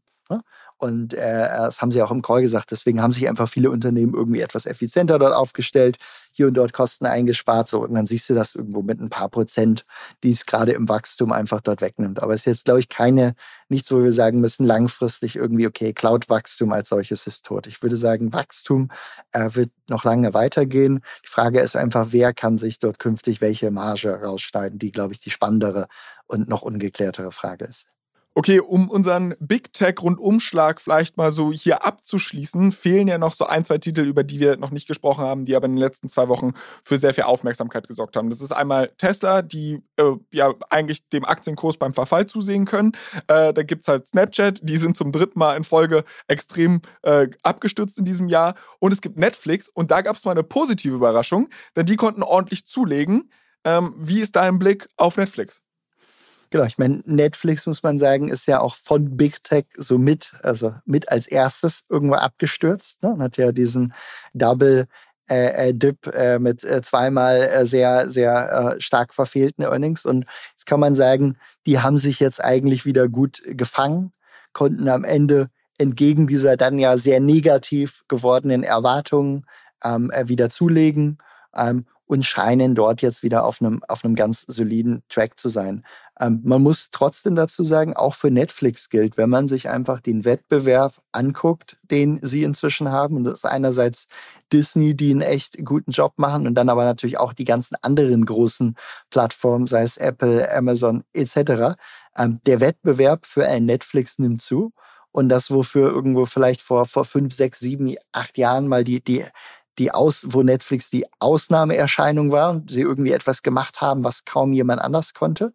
Und 0.83 1.13
äh, 1.13 1.47
das 1.47 1.81
haben 1.81 1.93
sie 1.93 2.01
auch 2.01 2.11
im 2.11 2.21
Call 2.21 2.41
gesagt. 2.41 2.69
Deswegen 2.71 3.01
haben 3.01 3.13
sich 3.13 3.29
einfach 3.29 3.47
viele 3.47 3.71
Unternehmen 3.71 4.13
irgendwie 4.13 4.41
etwas 4.41 4.65
effizienter 4.65 5.17
dort 5.17 5.33
aufgestellt, 5.33 5.95
hier 6.33 6.47
und 6.47 6.55
dort 6.55 6.73
Kosten 6.73 7.05
eingespart. 7.05 7.69
So, 7.69 7.83
und 7.83 7.93
dann 7.93 8.05
siehst 8.05 8.29
du 8.29 8.33
das 8.33 8.53
irgendwo 8.53 8.81
mit 8.81 8.99
ein 8.99 9.09
paar 9.09 9.29
Prozent, 9.29 9.85
die 10.23 10.31
es 10.31 10.45
gerade 10.45 10.73
im 10.73 10.89
Wachstum 10.89 11.31
einfach 11.31 11.61
dort 11.61 11.79
wegnimmt. 11.79 12.21
Aber 12.21 12.33
es 12.33 12.41
ist 12.41 12.47
jetzt, 12.47 12.65
glaube 12.65 12.81
ich, 12.81 12.89
keine, 12.89 13.33
nichts, 13.69 13.93
wo 13.93 14.03
wir 14.03 14.11
sagen 14.11 14.41
müssen, 14.41 14.65
langfristig 14.65 15.37
irgendwie, 15.37 15.67
okay, 15.67 15.93
Cloud-Wachstum 15.93 16.73
als 16.73 16.89
solches 16.89 17.27
ist 17.27 17.45
tot. 17.45 17.65
Ich 17.65 17.81
würde 17.81 17.95
sagen, 17.95 18.33
Wachstum 18.33 18.91
äh, 19.31 19.51
wird 19.53 19.71
noch 19.87 20.03
lange 20.03 20.33
weitergehen. 20.33 20.99
Die 21.23 21.29
Frage 21.29 21.61
ist 21.61 21.77
einfach, 21.77 22.07
wer 22.09 22.33
kann 22.33 22.57
sich 22.57 22.79
dort 22.79 22.99
künftig 22.99 23.39
welche 23.39 23.71
Marge 23.71 24.21
rausschneiden, 24.21 24.79
die, 24.79 24.91
glaube 24.91 25.13
ich, 25.13 25.21
die 25.21 25.29
spannendere 25.29 25.87
und 26.27 26.49
noch 26.49 26.61
ungeklärtere 26.61 27.31
Frage 27.31 27.63
ist. 27.63 27.85
Okay, 28.35 28.59
um 28.59 28.89
unseren 28.89 29.35
Big 29.39 29.73
Tech 29.73 30.01
Rundumschlag 30.01 30.81
vielleicht 30.81 31.17
mal 31.17 31.31
so 31.31 31.51
hier 31.51 31.85
abzuschließen, 31.85 32.71
fehlen 32.71 33.07
ja 33.07 33.19
noch 33.19 33.33
so 33.33 33.45
ein, 33.45 33.63
zwei 33.63 33.77
Titel, 33.77 34.01
über 34.01 34.23
die 34.23 34.39
wir 34.39 34.57
noch 34.57 34.71
nicht 34.71 34.87
gesprochen 34.87 35.23
haben, 35.23 35.45
die 35.45 35.55
aber 35.55 35.67
in 35.67 35.73
den 35.73 35.79
letzten 35.79 36.09
zwei 36.09 36.27
Wochen 36.29 36.53
für 36.81 36.97
sehr 36.97 37.13
viel 37.13 37.25
Aufmerksamkeit 37.25 37.87
gesorgt 37.87 38.17
haben. 38.17 38.31
Das 38.31 38.41
ist 38.41 38.51
einmal 38.51 38.89
Tesla, 38.97 39.43
die 39.43 39.83
äh, 39.97 40.13
ja 40.31 40.51
eigentlich 40.71 41.07
dem 41.09 41.25
Aktienkurs 41.25 41.77
beim 41.77 41.93
Verfall 41.93 42.25
zusehen 42.25 42.65
können. 42.65 42.93
Äh, 43.27 43.53
da 43.53 43.61
gibt's 43.61 43.87
halt 43.87 44.07
Snapchat, 44.07 44.61
die 44.63 44.77
sind 44.77 44.97
zum 44.97 45.11
dritten 45.11 45.37
Mal 45.37 45.55
in 45.55 45.63
Folge 45.63 46.03
extrem 46.27 46.81
äh, 47.03 47.27
abgestürzt 47.43 47.99
in 47.99 48.05
diesem 48.05 48.29
Jahr. 48.29 48.55
Und 48.79 48.93
es 48.93 49.01
gibt 49.01 49.17
Netflix 49.19 49.69
und 49.69 49.91
da 49.91 50.01
gab's 50.01 50.25
mal 50.25 50.31
eine 50.31 50.43
positive 50.43 50.95
Überraschung, 50.95 51.49
denn 51.75 51.85
die 51.85 51.97
konnten 51.97 52.23
ordentlich 52.23 52.65
zulegen. 52.65 53.29
Ähm, 53.63 53.93
wie 53.99 54.21
ist 54.21 54.35
dein 54.35 54.57
Blick 54.57 54.87
auf 54.97 55.17
Netflix? 55.17 55.62
Genau, 56.53 56.65
ich 56.65 56.77
meine, 56.77 57.01
Netflix, 57.05 57.65
muss 57.65 57.81
man 57.81 57.97
sagen, 57.97 58.29
ist 58.29 58.45
ja 58.45 58.59
auch 58.59 58.75
von 58.75 59.17
Big 59.17 59.43
Tech 59.43 59.65
so 59.75 59.97
mit, 59.97 60.33
also 60.43 60.75
mit 60.85 61.09
als 61.09 61.25
erstes 61.25 61.83
irgendwo 61.89 62.13
abgestürzt. 62.13 63.01
Ne? 63.01 63.09
Und 63.09 63.23
hat 63.23 63.37
ja 63.37 63.51
diesen 63.51 63.91
Double 64.35 64.85
äh, 65.27 65.69
äh 65.69 65.73
Dip 65.73 66.05
äh, 66.13 66.37
mit 66.37 66.63
äh, 66.63 66.83
zweimal 66.83 67.41
äh, 67.41 67.65
sehr, 67.65 68.07
sehr 68.07 68.75
äh, 68.75 68.79
stark 68.79 69.15
verfehlten 69.15 69.63
Earnings. 69.63 70.05
Und 70.05 70.27
jetzt 70.51 70.67
kann 70.67 70.79
man 70.79 70.93
sagen, 70.93 71.39
die 71.65 71.79
haben 71.79 71.97
sich 71.97 72.19
jetzt 72.19 72.39
eigentlich 72.39 72.85
wieder 72.85 73.09
gut 73.09 73.41
gefangen, 73.47 74.13
konnten 74.51 74.87
am 74.89 75.05
Ende 75.05 75.49
entgegen 75.79 76.27
dieser 76.27 76.55
dann 76.55 76.77
ja 76.77 76.99
sehr 76.99 77.19
negativ 77.19 78.03
gewordenen 78.07 78.61
Erwartungen 78.61 79.47
ähm, 79.83 80.11
wieder 80.25 80.51
zulegen. 80.51 81.17
Ähm, 81.55 81.87
und 82.05 82.25
scheinen 82.25 82.75
dort 82.75 83.01
jetzt 83.01 83.23
wieder 83.23 83.45
auf 83.45 83.61
einem, 83.61 83.83
auf 83.87 84.03
einem 84.03 84.15
ganz 84.15 84.45
soliden 84.47 85.03
Track 85.09 85.39
zu 85.39 85.49
sein. 85.49 85.83
Ähm, 86.19 86.41
man 86.43 86.61
muss 86.61 86.91
trotzdem 86.91 87.35
dazu 87.35 87.63
sagen, 87.63 87.95
auch 87.95 88.13
für 88.13 88.29
Netflix 88.29 88.89
gilt, 88.89 89.17
wenn 89.17 89.29
man 89.29 89.47
sich 89.47 89.69
einfach 89.69 89.99
den 89.99 90.25
Wettbewerb 90.25 91.01
anguckt, 91.11 91.77
den 91.83 92.19
sie 92.21 92.43
inzwischen 92.43 92.91
haben, 92.91 93.17
und 93.17 93.23
das 93.23 93.35
ist 93.35 93.45
einerseits 93.45 94.07
Disney, 94.51 94.95
die 94.95 95.11
einen 95.11 95.21
echt 95.21 95.57
guten 95.65 95.91
Job 95.91 96.13
machen, 96.17 96.45
und 96.45 96.55
dann 96.55 96.69
aber 96.69 96.85
natürlich 96.85 97.17
auch 97.17 97.33
die 97.33 97.45
ganzen 97.45 97.75
anderen 97.81 98.25
großen 98.25 98.75
Plattformen, 99.09 99.65
sei 99.65 99.83
es 99.83 99.97
Apple, 99.97 100.53
Amazon 100.53 101.03
etc. 101.13 101.75
Ähm, 102.15 102.39
der 102.45 102.59
Wettbewerb 102.59 103.25
für 103.25 103.47
ein 103.47 103.65
Netflix 103.65 104.19
nimmt 104.19 104.41
zu. 104.41 104.71
Und 105.11 105.29
das, 105.29 105.51
wofür 105.51 105.91
irgendwo 105.91 106.25
vielleicht 106.25 106.61
vor, 106.63 106.85
vor 106.87 107.05
fünf, 107.05 107.35
sechs, 107.35 107.59
sieben, 107.59 107.95
acht 108.11 108.35
Jahren 108.37 108.67
mal 108.67 108.83
die, 108.83 108.99
die, 109.03 109.23
die 109.77 109.91
Aus, 109.91 110.25
wo 110.29 110.43
Netflix 110.43 110.89
die 110.89 111.05
Ausnahmeerscheinung 111.19 112.31
war 112.31 112.51
und 112.51 112.71
sie 112.71 112.81
irgendwie 112.81 113.11
etwas 113.11 113.41
gemacht 113.41 113.81
haben, 113.81 114.03
was 114.03 114.25
kaum 114.25 114.53
jemand 114.53 114.81
anders 114.81 115.13
konnte, 115.13 115.53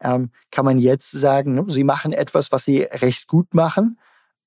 ähm, 0.00 0.30
kann 0.50 0.64
man 0.64 0.78
jetzt 0.78 1.10
sagen, 1.10 1.54
ne, 1.54 1.64
sie 1.68 1.84
machen 1.84 2.12
etwas, 2.12 2.52
was 2.52 2.64
sie 2.64 2.82
recht 2.82 3.26
gut 3.28 3.54
machen, 3.54 3.98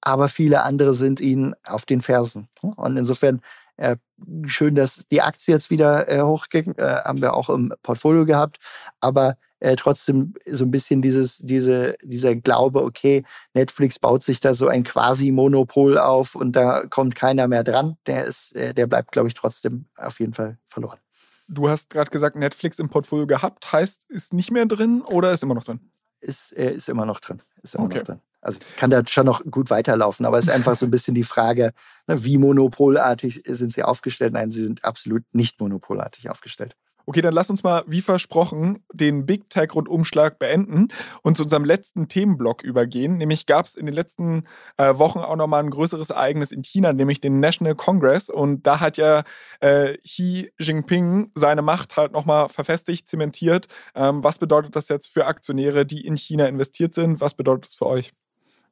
aber 0.02 0.30
viele 0.30 0.64
andere 0.64 0.94
sind 0.94 1.20
ihnen 1.20 1.56
auf 1.66 1.86
den 1.86 2.02
Fersen. 2.02 2.48
Und 2.62 2.98
insofern 2.98 3.42
äh, 3.78 3.98
schön, 4.46 4.76
dass 4.76 5.08
die 5.12 5.22
Aktie 5.22 5.54
jetzt 5.54 5.70
wieder 5.70 6.10
äh, 6.10 6.22
hochging, 6.22 6.76
äh, 6.78 7.02
haben 7.04 7.22
wir 7.22 7.34
auch 7.34 7.50
im 7.50 7.74
Portfolio 7.84 8.26
gehabt, 8.26 8.58
aber 9.00 9.36
äh, 9.60 9.76
trotzdem 9.76 10.34
so 10.46 10.66
ein 10.66 10.72
bisschen 10.72 11.02
dieses, 11.02 11.38
diese, 11.38 11.96
dieser 12.04 12.36
Glaube, 12.36 12.84
okay, 12.84 13.24
Netflix 13.54 14.00
baut 14.00 14.24
sich 14.24 14.40
da 14.40 14.54
so 14.54 14.68
ein 14.68 14.84
Quasi-Monopol 14.84 15.98
auf 15.98 16.36
und 16.36 16.54
da 16.54 16.86
kommt 16.86 17.16
keiner 17.16 17.48
mehr 17.48 17.64
dran, 17.64 17.98
der 18.06 18.26
ist, 18.26 18.56
äh, 18.56 18.74
der 18.74 18.88
bleibt, 18.88 19.12
glaube 19.12 19.28
ich, 19.28 19.34
trotzdem 19.34 19.86
auf 19.96 20.20
jeden 20.20 20.34
Fall 20.34 20.58
verloren. 20.68 21.00
Du 21.48 21.70
hast 21.70 21.90
gerade 21.90 22.12
gesagt, 22.12 22.36
Netflix 22.36 22.78
im 22.80 22.90
Portfolio 22.90 23.26
gehabt, 23.26 23.72
heißt, 23.72 24.06
ist 24.10 24.34
nicht 24.34 24.52
mehr 24.52 24.66
drin 24.66 25.02
oder 25.02 25.32
ist 25.32 25.44
immer 25.44 25.56
noch 25.56 25.64
drin? 25.64 25.80
Ist, 26.20 26.52
äh, 26.58 26.74
ist 26.74 26.90
immer 26.90 27.06
noch 27.06 27.20
drin. 27.20 27.42
Ist 27.64 27.76
immer 27.76 27.86
okay. 27.86 28.00
noch 28.00 28.04
drin. 28.04 28.20
Also 28.42 28.60
es 28.66 28.76
kann 28.76 28.90
da 28.90 29.06
schon 29.06 29.26
noch 29.26 29.44
gut 29.50 29.70
weiterlaufen, 29.70 30.26
aber 30.26 30.38
es 30.38 30.46
ist 30.46 30.54
einfach 30.54 30.76
so 30.76 30.86
ein 30.86 30.92
bisschen 30.92 31.16
die 31.16 31.24
Frage, 31.24 31.74
ne, 32.06 32.24
wie 32.24 32.38
monopolartig 32.38 33.44
sind 33.46 33.74
sie 33.74 33.84
aufgestellt? 33.84 34.34
Nein, 34.34 34.52
sie 34.52 34.64
sind 34.64 34.84
absolut 34.84 35.24
nicht 35.34 35.60
monopolartig 35.60 36.30
aufgestellt. 36.30 36.76
Okay, 37.10 37.22
dann 37.22 37.34
lass 37.34 37.50
uns 37.50 37.64
mal, 37.64 37.86
wie 37.88 38.02
versprochen, 38.02 38.84
den 38.92 39.26
Big 39.26 39.50
Tech-Rundumschlag 39.50 40.40
beenden 40.40 40.90
und 41.22 41.38
zu 41.38 41.44
unserem 41.44 41.64
letzten 41.64 42.10
Themenblock 42.10 42.64
übergehen. 42.64 43.16
Nämlich 43.16 43.46
gab 43.46 43.66
es 43.66 43.76
in 43.76 43.86
den 43.86 43.96
letzten 43.96 44.44
äh, 44.76 44.94
Wochen 44.98 45.20
auch 45.20 45.38
nochmal 45.38 45.64
ein 45.64 45.70
größeres 45.70 46.10
Ereignis 46.10 46.52
in 46.52 46.64
China, 46.64 46.92
nämlich 46.92 47.22
den 47.22 47.40
National 47.40 47.76
Congress. 47.76 48.30
Und 48.30 48.68
da 48.68 48.82
hat 48.82 48.98
ja 48.98 49.24
äh, 49.62 49.96
Xi 50.00 50.52
Jinping 50.60 51.32
seine 51.34 51.62
Macht 51.62 51.96
halt 51.96 52.12
nochmal 52.12 52.50
verfestigt, 52.50 53.08
zementiert. 53.08 53.70
Ähm, 53.96 54.22
was 54.22 54.38
bedeutet 54.38 54.76
das 54.76 54.90
jetzt 54.90 55.08
für 55.08 55.28
Aktionäre, 55.28 55.86
die 55.86 56.06
in 56.06 56.18
China 56.18 56.46
investiert 56.46 56.94
sind? 56.94 57.22
Was 57.22 57.36
bedeutet 57.36 57.68
das 57.68 57.76
für 57.76 57.86
euch? 57.86 58.12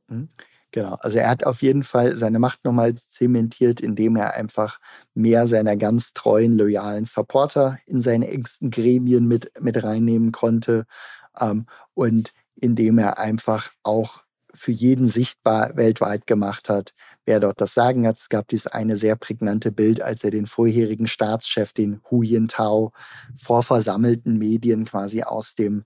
Mhm. 0.10 0.28
Genau, 0.76 0.96
also 1.00 1.20
er 1.20 1.30
hat 1.30 1.46
auf 1.46 1.62
jeden 1.62 1.84
Fall 1.84 2.18
seine 2.18 2.38
Macht 2.38 2.66
nochmal 2.66 2.96
zementiert, 2.96 3.80
indem 3.80 4.18
er 4.18 4.34
einfach 4.34 4.82
mehr 5.14 5.48
seiner 5.48 5.78
ganz 5.78 6.12
treuen, 6.12 6.58
loyalen 6.58 7.06
Supporter 7.06 7.80
in 7.86 8.02
seine 8.02 8.28
engsten 8.28 8.72
Gremien 8.72 9.26
mit, 9.26 9.50
mit 9.62 9.82
reinnehmen 9.82 10.34
konnte 10.34 10.86
ähm, 11.40 11.66
und 11.94 12.34
indem 12.56 12.98
er 12.98 13.20
einfach 13.20 13.72
auch 13.84 14.24
für 14.54 14.74
jeden 14.74 15.08
sichtbar 15.08 15.78
weltweit 15.78 16.28
gemacht 16.28 16.68
hat, 16.68 16.94
wer 17.24 17.40
dort 17.40 17.62
das 17.62 17.74
Sagen 17.74 18.06
hat. 18.06 18.18
Es 18.18 18.28
gab 18.28 18.50
dieses 18.50 18.68
eine 18.68 18.98
sehr 18.98 19.16
prägnante 19.16 19.72
Bild, 19.72 20.02
als 20.02 20.26
er 20.26 20.32
den 20.32 20.46
vorherigen 20.46 21.08
Staatschef, 21.08 21.72
den 21.72 22.02
Hu 22.12 22.22
Jintao, 22.22 22.92
vor 23.42 23.64
versammelten 23.64 24.38
Medien 24.38 24.84
quasi 24.84 25.24
aus 25.24 25.56
dem 25.56 25.86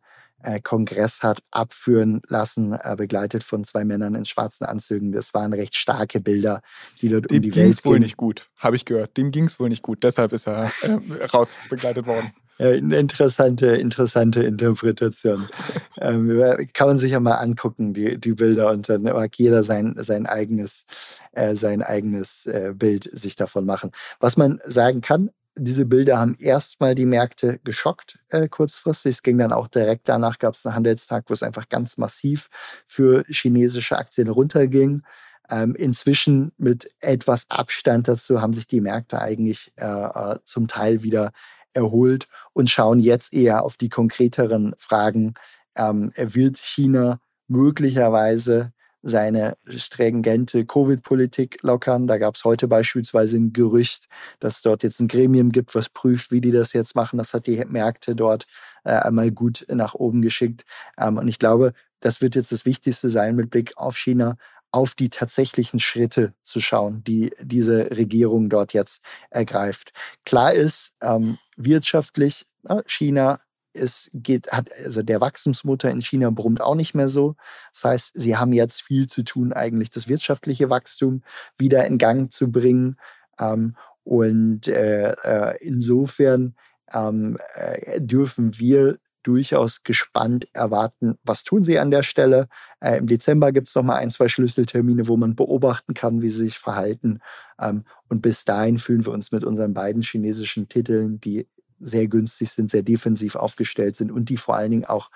Kongress 0.63 1.21
hat 1.21 1.41
abführen 1.51 2.21
lassen, 2.27 2.73
äh, 2.73 2.95
begleitet 2.97 3.43
von 3.43 3.63
zwei 3.63 3.83
Männern 3.83 4.15
in 4.15 4.25
schwarzen 4.25 4.65
Anzügen. 4.65 5.11
Das 5.11 5.33
waren 5.33 5.53
recht 5.53 5.75
starke 5.75 6.19
Bilder, 6.19 6.61
die 7.01 7.09
dort 7.09 7.29
Dem 7.29 7.37
um 7.37 7.41
die 7.43 7.55
Welt 7.55 7.65
ging's 7.65 7.81
gingen. 7.81 7.93
wohl 7.93 7.99
nicht 7.99 8.17
gut, 8.17 8.49
habe 8.57 8.75
ich 8.75 8.85
gehört. 8.85 9.17
Dem 9.17 9.31
ging 9.31 9.45
es 9.45 9.59
wohl 9.59 9.69
nicht 9.69 9.83
gut. 9.83 10.03
Deshalb 10.03 10.33
ist 10.33 10.47
er 10.47 10.71
äh, 10.83 11.25
raus 11.33 11.55
begleitet 11.69 12.05
worden. 12.05 12.31
Interessante, 12.59 13.67
interessante 13.67 14.43
Interpretation. 14.43 15.47
ähm, 15.97 16.67
kann 16.73 16.87
man 16.89 16.97
sich 16.97 17.13
ja 17.13 17.21
mal 17.21 17.35
angucken, 17.35 17.93
die, 17.93 18.19
die 18.19 18.33
Bilder, 18.33 18.71
und 18.71 18.89
dann 18.89 19.03
mag 19.03 19.33
jeder 19.37 19.63
sein, 19.63 19.95
sein 19.97 20.25
eigenes, 20.25 20.85
äh, 21.31 21.55
sein 21.55 21.81
eigenes 21.81 22.47
äh, 22.47 22.73
Bild 22.75 23.09
sich 23.13 23.37
davon 23.37 23.65
machen. 23.65 23.91
Was 24.19 24.35
man 24.35 24.59
sagen 24.65 24.99
kann, 24.99 25.29
diese 25.55 25.85
Bilder 25.85 26.19
haben 26.19 26.35
erstmal 26.39 26.95
die 26.95 27.05
Märkte 27.05 27.59
geschockt 27.63 28.19
äh, 28.29 28.47
kurzfristig. 28.47 29.15
Es 29.15 29.23
ging 29.23 29.37
dann 29.37 29.51
auch 29.51 29.67
direkt 29.67 30.07
danach, 30.07 30.39
gab 30.39 30.55
es 30.55 30.65
einen 30.65 30.75
Handelstag, 30.75 31.25
wo 31.27 31.33
es 31.33 31.43
einfach 31.43 31.69
ganz 31.69 31.97
massiv 31.97 32.49
für 32.85 33.23
chinesische 33.27 33.97
Aktien 33.97 34.29
runterging. 34.29 35.03
Ähm, 35.49 35.75
inzwischen 35.75 36.51
mit 36.57 36.91
etwas 36.99 37.45
Abstand 37.49 38.07
dazu 38.07 38.41
haben 38.41 38.53
sich 38.53 38.67
die 38.67 38.81
Märkte 38.81 39.19
eigentlich 39.19 39.73
äh, 39.77 39.85
äh 39.85 40.37
zum 40.43 40.67
Teil 40.67 41.03
wieder 41.03 41.31
erholt 41.73 42.27
und 42.53 42.69
schauen 42.69 42.99
jetzt 42.99 43.33
eher 43.33 43.63
auf 43.63 43.77
die 43.77 43.89
konkreteren 43.89 44.75
Fragen. 44.77 45.33
Ähm, 45.75 46.11
wird 46.15 46.57
China 46.57 47.19
möglicherweise 47.47 48.73
seine 49.01 49.57
stringente 49.67 50.65
Covid-Politik 50.65 51.59
lockern. 51.61 52.07
Da 52.07 52.17
gab 52.17 52.35
es 52.35 52.43
heute 52.43 52.67
beispielsweise 52.67 53.37
ein 53.37 53.53
Gerücht, 53.53 54.07
dass 54.39 54.61
dort 54.61 54.83
jetzt 54.83 54.99
ein 54.99 55.07
Gremium 55.07 55.51
gibt, 55.51 55.73
was 55.75 55.89
prüft, 55.89 56.31
wie 56.31 56.41
die 56.41 56.51
das 56.51 56.73
jetzt 56.73 56.95
machen. 56.95 57.17
Das 57.17 57.33
hat 57.33 57.47
die 57.47 57.63
Märkte 57.65 58.15
dort 58.15 58.45
äh, 58.83 58.91
einmal 58.91 59.31
gut 59.31 59.65
nach 59.69 59.93
oben 59.93 60.21
geschickt. 60.21 60.63
Ähm, 60.97 61.17
und 61.17 61.27
ich 61.27 61.39
glaube, 61.39 61.73
das 61.99 62.21
wird 62.21 62.35
jetzt 62.35 62.51
das 62.51 62.65
Wichtigste 62.65 63.09
sein 63.09 63.35
mit 63.35 63.49
Blick 63.49 63.73
auf 63.77 63.97
China, 63.97 64.37
auf 64.71 64.95
die 64.95 65.09
tatsächlichen 65.09 65.79
Schritte 65.79 66.33
zu 66.43 66.59
schauen, 66.59 67.03
die 67.03 67.31
diese 67.41 67.89
Regierung 67.91 68.49
dort 68.49 68.73
jetzt 68.73 69.03
ergreift. 69.29 69.93
Klar 70.25 70.53
ist, 70.53 70.93
ähm, 71.01 71.37
wirtschaftlich, 71.57 72.45
äh, 72.67 72.81
China 72.85 73.39
es 73.73 74.09
geht, 74.13 74.51
hat, 74.51 74.69
also 74.83 75.03
der 75.03 75.21
Wachstumsmotor 75.21 75.91
in 75.91 76.01
China 76.01 76.29
brummt 76.29 76.61
auch 76.61 76.75
nicht 76.75 76.95
mehr 76.95 77.09
so. 77.09 77.35
Das 77.73 77.83
heißt, 77.83 78.11
sie 78.15 78.37
haben 78.37 78.53
jetzt 78.53 78.81
viel 78.81 79.07
zu 79.07 79.23
tun, 79.23 79.53
eigentlich 79.53 79.89
das 79.89 80.07
wirtschaftliche 80.07 80.69
Wachstum 80.69 81.23
wieder 81.57 81.85
in 81.85 81.97
Gang 81.97 82.31
zu 82.31 82.51
bringen. 82.51 82.97
Ähm, 83.39 83.75
und 84.03 84.67
äh, 84.67 85.11
äh, 85.11 85.57
insofern 85.61 86.55
ähm, 86.91 87.37
äh, 87.55 88.01
dürfen 88.01 88.57
wir 88.57 88.97
durchaus 89.23 89.83
gespannt 89.83 90.47
erwarten, 90.53 91.17
was 91.23 91.43
tun 91.43 91.63
sie 91.63 91.77
an 91.77 91.91
der 91.91 92.03
Stelle. 92.03 92.47
Äh, 92.79 92.97
Im 92.97 93.07
Dezember 93.07 93.51
gibt 93.51 93.67
es 93.67 93.75
noch 93.75 93.83
mal 93.83 93.97
ein, 93.97 94.09
zwei 94.09 94.29
Schlüsseltermine, 94.29 95.07
wo 95.07 95.17
man 95.17 95.35
beobachten 95.35 95.93
kann, 95.93 96.21
wie 96.21 96.29
sie 96.29 96.45
sich 96.45 96.57
verhalten. 96.57 97.19
Ähm, 97.59 97.83
und 98.07 98.21
bis 98.21 98.45
dahin 98.45 98.79
fühlen 98.79 99.05
wir 99.05 99.13
uns 99.13 99.31
mit 99.31 99.43
unseren 99.43 99.73
beiden 99.73 100.01
chinesischen 100.01 100.69
Titeln, 100.69 101.19
die 101.19 101.47
sehr 101.79 102.07
günstig 102.07 102.51
sind, 102.51 102.71
sehr 102.71 102.83
defensiv 102.83 103.35
aufgestellt 103.35 103.95
sind 103.95 104.11
und 104.11 104.29
die 104.29 104.37
vor 104.37 104.55
allen 104.55 104.71
Dingen 104.71 104.85
auch 104.85 105.09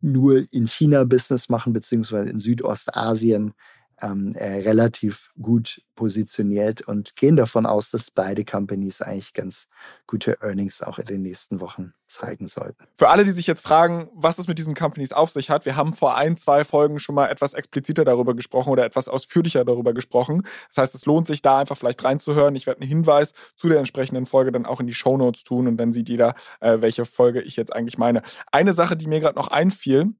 nur 0.00 0.46
in 0.52 0.66
China 0.66 1.04
Business 1.04 1.48
machen, 1.48 1.72
beziehungsweise 1.72 2.30
in 2.30 2.38
Südostasien 2.38 3.54
ähm, 4.00 4.34
äh, 4.34 4.60
relativ 4.60 5.30
gut 5.40 5.82
positioniert 5.94 6.82
und 6.82 7.16
gehen 7.16 7.36
davon 7.36 7.66
aus, 7.66 7.90
dass 7.90 8.10
beide 8.10 8.44
Companies 8.44 9.00
eigentlich 9.00 9.34
ganz 9.34 9.66
gute 10.06 10.40
Earnings 10.40 10.82
auch 10.82 10.98
in 10.98 11.06
den 11.06 11.22
nächsten 11.22 11.60
Wochen 11.60 11.92
zeigen 12.06 12.48
sollten. 12.48 12.84
Für 12.96 13.08
alle, 13.08 13.24
die 13.24 13.32
sich 13.32 13.46
jetzt 13.46 13.62
fragen, 13.62 14.08
was 14.14 14.38
es 14.38 14.48
mit 14.48 14.58
diesen 14.58 14.74
Companies 14.74 15.12
auf 15.12 15.30
sich 15.30 15.50
hat, 15.50 15.66
wir 15.66 15.76
haben 15.76 15.92
vor 15.92 16.16
ein, 16.16 16.36
zwei 16.36 16.64
Folgen 16.64 16.98
schon 16.98 17.14
mal 17.14 17.28
etwas 17.28 17.54
expliziter 17.54 18.04
darüber 18.04 18.34
gesprochen 18.34 18.70
oder 18.70 18.84
etwas 18.84 19.08
ausführlicher 19.08 19.64
darüber 19.64 19.92
gesprochen. 19.92 20.42
Das 20.68 20.78
heißt, 20.78 20.94
es 20.94 21.04
lohnt 21.04 21.26
sich 21.26 21.42
da 21.42 21.58
einfach 21.58 21.76
vielleicht 21.76 22.02
reinzuhören. 22.04 22.54
Ich 22.54 22.66
werde 22.66 22.80
einen 22.80 22.88
Hinweis 22.88 23.32
zu 23.56 23.68
der 23.68 23.78
entsprechenden 23.78 24.26
Folge 24.26 24.52
dann 24.52 24.66
auch 24.66 24.80
in 24.80 24.86
die 24.86 24.94
Show 24.94 25.16
Notes 25.16 25.42
tun 25.42 25.66
und 25.66 25.76
dann 25.76 25.92
sieht 25.92 26.08
jeder, 26.08 26.34
äh, 26.60 26.80
welche 26.80 27.04
Folge 27.04 27.42
ich 27.42 27.56
jetzt 27.56 27.74
eigentlich 27.74 27.98
meine. 27.98 28.22
Eine 28.52 28.72
Sache, 28.72 28.96
die 28.96 29.08
mir 29.08 29.20
gerade 29.20 29.36
noch 29.36 29.48
einfiel, 29.48 30.14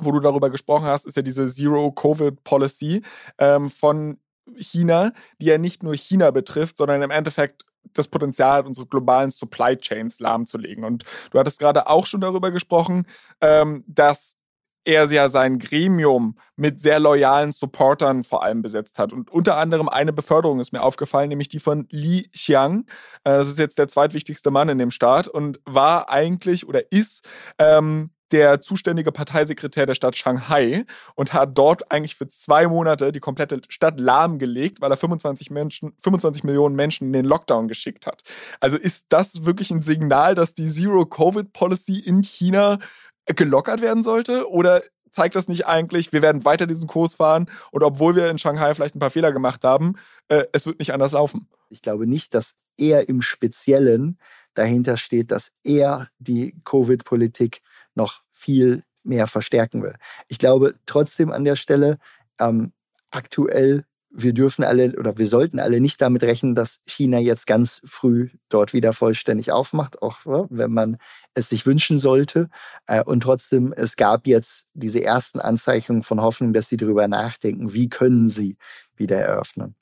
wo 0.00 0.12
du 0.12 0.20
darüber 0.20 0.50
gesprochen 0.50 0.86
hast, 0.86 1.06
ist 1.06 1.16
ja 1.16 1.22
diese 1.22 1.46
Zero-Covid-Policy 1.46 3.02
ähm, 3.38 3.70
von 3.70 4.18
China, 4.56 5.12
die 5.40 5.46
ja 5.46 5.58
nicht 5.58 5.82
nur 5.82 5.94
China 5.94 6.30
betrifft, 6.30 6.78
sondern 6.78 7.02
im 7.02 7.10
Endeffekt 7.10 7.64
das 7.94 8.08
Potenzial 8.08 8.58
hat, 8.58 8.66
unsere 8.66 8.86
globalen 8.86 9.30
Supply 9.30 9.76
Chains 9.76 10.20
lahmzulegen. 10.20 10.84
Und 10.84 11.04
du 11.30 11.38
hattest 11.38 11.58
gerade 11.58 11.86
auch 11.86 12.06
schon 12.06 12.20
darüber 12.20 12.50
gesprochen, 12.50 13.06
ähm, 13.40 13.84
dass 13.86 14.36
er 14.84 15.04
ja 15.10 15.28
sein 15.28 15.58
Gremium 15.58 16.38
mit 16.56 16.80
sehr 16.80 16.98
loyalen 16.98 17.52
Supportern 17.52 18.24
vor 18.24 18.42
allem 18.42 18.62
besetzt 18.62 18.98
hat. 18.98 19.12
Und 19.12 19.30
unter 19.30 19.58
anderem 19.58 19.88
eine 19.88 20.14
Beförderung 20.14 20.60
ist 20.60 20.72
mir 20.72 20.82
aufgefallen, 20.82 21.28
nämlich 21.28 21.48
die 21.48 21.60
von 21.60 21.86
Li 21.90 22.28
Xiang. 22.32 22.86
Äh, 23.24 23.36
das 23.36 23.48
ist 23.48 23.58
jetzt 23.58 23.78
der 23.78 23.88
zweitwichtigste 23.88 24.50
Mann 24.50 24.70
in 24.70 24.78
dem 24.78 24.90
Staat 24.90 25.28
und 25.28 25.60
war 25.66 26.08
eigentlich 26.08 26.66
oder 26.66 26.90
ist 26.90 27.28
ähm, 27.58 28.10
der 28.32 28.60
zuständige 28.60 29.12
Parteisekretär 29.12 29.86
der 29.86 29.94
Stadt 29.94 30.16
Shanghai 30.16 30.84
und 31.14 31.32
hat 31.32 31.56
dort 31.56 31.90
eigentlich 31.90 32.16
für 32.16 32.28
zwei 32.28 32.66
Monate 32.66 33.12
die 33.12 33.20
komplette 33.20 33.60
Stadt 33.68 33.98
lahmgelegt, 33.98 34.80
weil 34.80 34.90
er 34.90 34.96
25, 34.96 35.50
Menschen, 35.50 35.92
25 36.02 36.44
Millionen 36.44 36.76
Menschen 36.76 37.08
in 37.08 37.12
den 37.12 37.24
Lockdown 37.24 37.68
geschickt 37.68 38.06
hat. 38.06 38.22
Also 38.60 38.76
ist 38.76 39.06
das 39.08 39.44
wirklich 39.44 39.70
ein 39.70 39.82
Signal, 39.82 40.34
dass 40.34 40.54
die 40.54 40.68
Zero-Covid-Policy 40.68 42.00
in 42.00 42.22
China 42.22 42.78
gelockert 43.26 43.80
werden 43.80 44.02
sollte? 44.02 44.50
Oder 44.50 44.82
zeigt 45.10 45.34
das 45.34 45.48
nicht 45.48 45.66
eigentlich, 45.66 46.12
wir 46.12 46.22
werden 46.22 46.44
weiter 46.44 46.66
diesen 46.66 46.88
Kurs 46.88 47.14
fahren 47.14 47.50
und 47.72 47.82
obwohl 47.82 48.14
wir 48.14 48.30
in 48.30 48.38
Shanghai 48.38 48.74
vielleicht 48.74 48.94
ein 48.94 49.00
paar 49.00 49.10
Fehler 49.10 49.32
gemacht 49.32 49.64
haben, 49.64 49.94
äh, 50.28 50.44
es 50.52 50.66
wird 50.66 50.78
nicht 50.78 50.92
anders 50.92 51.12
laufen? 51.12 51.48
Ich 51.70 51.82
glaube 51.82 52.06
nicht, 52.06 52.34
dass 52.34 52.54
er 52.76 53.08
im 53.08 53.22
Speziellen 53.22 54.18
dahinter 54.54 54.96
steht, 54.96 55.30
dass 55.30 55.52
er 55.64 56.08
die 56.18 56.54
Covid-Politik 56.64 57.60
noch 57.98 58.22
viel 58.30 58.84
mehr 59.02 59.26
verstärken 59.26 59.82
will. 59.82 59.94
Ich 60.28 60.38
glaube 60.38 60.74
trotzdem 60.86 61.30
an 61.32 61.44
der 61.44 61.56
Stelle, 61.56 61.98
ähm, 62.38 62.72
aktuell 63.10 63.84
wir 64.10 64.32
dürfen 64.32 64.64
alle 64.64 64.96
oder 64.96 65.18
wir 65.18 65.26
sollten 65.26 65.60
alle 65.60 65.80
nicht 65.80 66.00
damit 66.00 66.22
rechnen, 66.22 66.54
dass 66.54 66.80
China 66.86 67.18
jetzt 67.18 67.46
ganz 67.46 67.82
früh 67.84 68.30
dort 68.48 68.72
wieder 68.72 68.92
vollständig 68.92 69.52
aufmacht, 69.52 70.00
auch 70.00 70.20
wenn 70.24 70.72
man 70.72 70.96
es 71.34 71.50
sich 71.50 71.66
wünschen 71.66 71.98
sollte. 71.98 72.48
Äh, 72.86 73.04
und 73.04 73.20
trotzdem, 73.20 73.74
es 73.76 73.96
gab 73.96 74.26
jetzt 74.26 74.66
diese 74.72 75.02
ersten 75.02 75.40
Anzeichnungen 75.40 76.02
von 76.02 76.22
Hoffnung, 76.22 76.52
dass 76.52 76.68
sie 76.68 76.78
darüber 76.78 77.06
nachdenken, 77.06 77.74
wie 77.74 77.88
können 77.88 78.28
sie 78.28 78.56
wieder 78.96 79.18
eröffnen. 79.18 79.74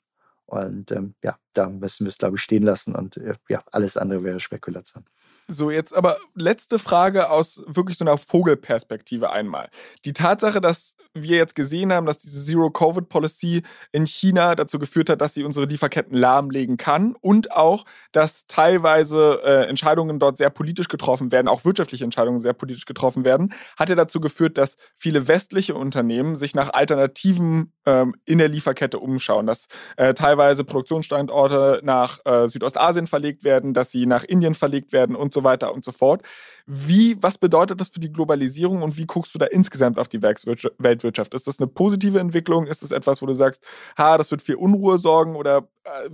Und 0.45 0.91
ähm, 0.91 1.15
ja, 1.23 1.37
da 1.53 1.69
müssen 1.69 2.05
wir 2.05 2.09
es, 2.09 2.17
glaube 2.17 2.37
ich, 2.37 2.41
stehen 2.41 2.63
lassen. 2.63 2.95
Und 2.95 3.17
äh, 3.17 3.35
ja, 3.49 3.63
alles 3.71 3.97
andere 3.97 4.23
wäre 4.23 4.39
Spekulation. 4.39 5.05
So, 5.49 5.71
jetzt 5.71 5.95
aber 5.95 6.17
letzte 6.35 6.77
Frage 6.77 7.29
aus 7.29 7.61
wirklich 7.67 7.97
so 7.97 8.03
einer 8.03 8.17
Vogelperspektive 8.17 9.29
einmal. 9.29 9.69
Die 10.03 10.11
Tatsache, 10.11 10.59
dass 10.59 10.97
wir 11.13 11.37
jetzt 11.37 11.55
gesehen 11.55 11.93
haben, 11.93 12.05
dass 12.05 12.17
diese 12.17 12.43
Zero-Covid-Policy 12.43 13.63
in 13.93 14.05
China 14.05 14.55
dazu 14.55 14.77
geführt 14.77 15.09
hat, 15.09 15.21
dass 15.21 15.35
sie 15.35 15.45
unsere 15.45 15.65
Lieferketten 15.65 16.17
lahmlegen 16.17 16.75
kann 16.75 17.15
und 17.21 17.53
auch, 17.53 17.85
dass 18.11 18.45
teilweise 18.47 19.39
äh, 19.41 19.69
Entscheidungen 19.69 20.19
dort 20.19 20.37
sehr 20.37 20.49
politisch 20.49 20.89
getroffen 20.89 21.31
werden, 21.31 21.47
auch 21.47 21.63
wirtschaftliche 21.63 22.03
Entscheidungen 22.03 22.41
sehr 22.41 22.53
politisch 22.53 22.85
getroffen 22.85 23.23
werden, 23.23 23.53
hat 23.79 23.87
ja 23.87 23.95
dazu 23.95 24.19
geführt, 24.19 24.57
dass 24.57 24.75
viele 24.95 25.29
westliche 25.29 25.75
Unternehmen 25.75 26.35
sich 26.35 26.55
nach 26.55 26.73
Alternativen 26.73 27.71
ähm, 27.85 28.15
in 28.25 28.37
der 28.37 28.49
Lieferkette 28.49 28.99
umschauen, 28.99 29.47
dass 29.47 29.67
äh, 29.95 30.13
teilweise 30.13 30.65
Produktionsstandorte 30.65 31.79
nach 31.83 32.19
äh, 32.25 32.49
Südostasien 32.49 33.07
verlegt 33.07 33.45
werden, 33.45 33.73
dass 33.73 33.91
sie 33.91 34.05
nach 34.07 34.25
Indien 34.25 34.53
verlegt 34.53 34.91
werden 34.91 35.15
und 35.15 35.33
so 35.33 35.36
weiter 35.43 35.73
und 35.73 35.83
so 35.83 35.91
fort. 35.91 36.21
Wie, 36.65 37.17
was 37.21 37.37
bedeutet 37.37 37.79
das 37.79 37.89
für 37.89 37.99
die 37.99 38.11
Globalisierung 38.11 38.81
und 38.81 38.97
wie 38.97 39.05
guckst 39.05 39.33
du 39.33 39.39
da 39.39 39.45
insgesamt 39.45 39.99
auf 39.99 40.07
die 40.07 40.21
Weltwirtschaft? 40.21 41.33
Ist 41.33 41.47
das 41.47 41.59
eine 41.59 41.67
positive 41.67 42.19
Entwicklung? 42.19 42.67
Ist 42.67 42.83
das 42.83 42.91
etwas, 42.91 43.21
wo 43.21 43.25
du 43.25 43.33
sagst, 43.33 43.65
ha, 43.97 44.17
das 44.17 44.31
wird 44.31 44.41
für 44.41 44.57
Unruhe 44.57 44.97
sorgen 44.97 45.35
oder 45.35 45.67
äh, 45.83 46.09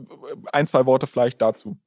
ein, 0.52 0.68
zwei 0.68 0.86
Worte 0.86 1.08
vielleicht 1.08 1.42
dazu? 1.42 1.78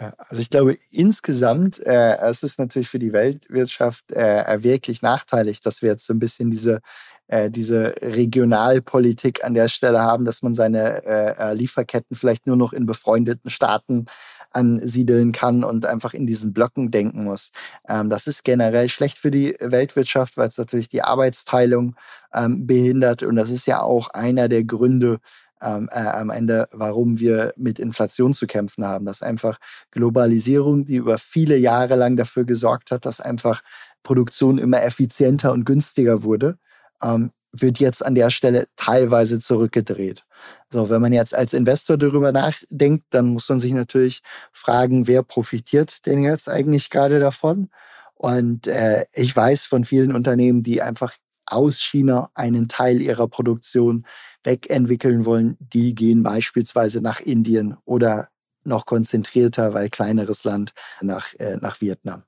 Ja, 0.00 0.14
also 0.16 0.40
ich 0.40 0.48
glaube 0.48 0.78
insgesamt, 0.92 1.80
äh, 1.84 2.18
es 2.18 2.44
ist 2.44 2.60
natürlich 2.60 2.88
für 2.88 3.00
die 3.00 3.12
Weltwirtschaft 3.12 4.12
äh, 4.12 4.62
wirklich 4.62 5.02
nachteilig, 5.02 5.60
dass 5.60 5.82
wir 5.82 5.90
jetzt 5.90 6.06
so 6.06 6.12
ein 6.12 6.20
bisschen 6.20 6.52
diese, 6.52 6.80
äh, 7.26 7.50
diese 7.50 7.96
Regionalpolitik 8.00 9.44
an 9.44 9.54
der 9.54 9.66
Stelle 9.66 10.00
haben, 10.00 10.24
dass 10.24 10.42
man 10.42 10.54
seine 10.54 11.04
äh, 11.04 11.34
äh, 11.36 11.54
Lieferketten 11.54 12.16
vielleicht 12.16 12.46
nur 12.46 12.56
noch 12.56 12.72
in 12.72 12.86
befreundeten 12.86 13.50
Staaten 13.50 14.06
ansiedeln 14.50 15.32
kann 15.32 15.64
und 15.64 15.86
einfach 15.86 16.14
in 16.14 16.26
diesen 16.26 16.52
Blöcken 16.52 16.90
denken 16.90 17.24
muss. 17.24 17.52
Ähm, 17.88 18.10
das 18.10 18.26
ist 18.26 18.44
generell 18.44 18.88
schlecht 18.88 19.18
für 19.18 19.30
die 19.30 19.56
Weltwirtschaft, 19.60 20.36
weil 20.36 20.48
es 20.48 20.58
natürlich 20.58 20.88
die 20.88 21.02
Arbeitsteilung 21.02 21.96
ähm, 22.32 22.66
behindert 22.66 23.22
und 23.22 23.36
das 23.36 23.50
ist 23.50 23.66
ja 23.66 23.82
auch 23.82 24.08
einer 24.08 24.48
der 24.48 24.64
Gründe, 24.64 25.20
ähm, 25.60 25.88
äh, 25.90 25.98
am 25.98 26.30
Ende, 26.30 26.68
warum 26.72 27.18
wir 27.18 27.52
mit 27.56 27.78
Inflation 27.78 28.32
zu 28.32 28.46
kämpfen 28.46 28.84
haben. 28.84 29.04
Dass 29.04 29.22
einfach 29.22 29.58
Globalisierung, 29.90 30.84
die 30.84 30.96
über 30.96 31.18
viele 31.18 31.56
Jahre 31.56 31.96
lang 31.96 32.16
dafür 32.16 32.44
gesorgt 32.44 32.90
hat, 32.90 33.06
dass 33.06 33.20
einfach 33.20 33.62
Produktion 34.02 34.58
immer 34.58 34.82
effizienter 34.82 35.52
und 35.52 35.64
günstiger 35.64 36.22
wurde, 36.22 36.58
ähm, 37.02 37.32
wird 37.52 37.80
jetzt 37.80 38.04
an 38.04 38.14
der 38.14 38.30
Stelle 38.30 38.66
teilweise 38.76 39.40
zurückgedreht. 39.40 40.24
So, 40.70 40.90
wenn 40.90 41.00
man 41.00 41.12
jetzt 41.12 41.34
als 41.34 41.52
Investor 41.52 41.96
darüber 41.96 42.32
nachdenkt, 42.32 43.06
dann 43.10 43.26
muss 43.28 43.48
man 43.48 43.60
sich 43.60 43.72
natürlich 43.72 44.22
fragen, 44.52 45.06
wer 45.06 45.22
profitiert 45.22 46.06
denn 46.06 46.22
jetzt 46.22 46.48
eigentlich 46.48 46.90
gerade 46.90 47.20
davon? 47.20 47.70
Und 48.14 48.66
äh, 48.66 49.04
ich 49.12 49.34
weiß 49.34 49.66
von 49.66 49.84
vielen 49.84 50.14
Unternehmen, 50.14 50.62
die 50.62 50.82
einfach 50.82 51.14
aus 51.46 51.80
China 51.80 52.30
einen 52.34 52.68
Teil 52.68 53.00
ihrer 53.00 53.28
Produktion 53.28 54.04
wegentwickeln 54.44 55.24
wollen, 55.24 55.56
die 55.60 55.94
gehen 55.94 56.22
beispielsweise 56.22 57.00
nach 57.00 57.20
Indien 57.20 57.76
oder 57.84 58.28
noch 58.64 58.84
konzentrierter, 58.84 59.72
weil 59.72 59.88
kleineres 59.88 60.44
Land, 60.44 60.72
nach, 61.00 61.32
äh, 61.38 61.56
nach 61.56 61.80
Vietnam 61.80 62.24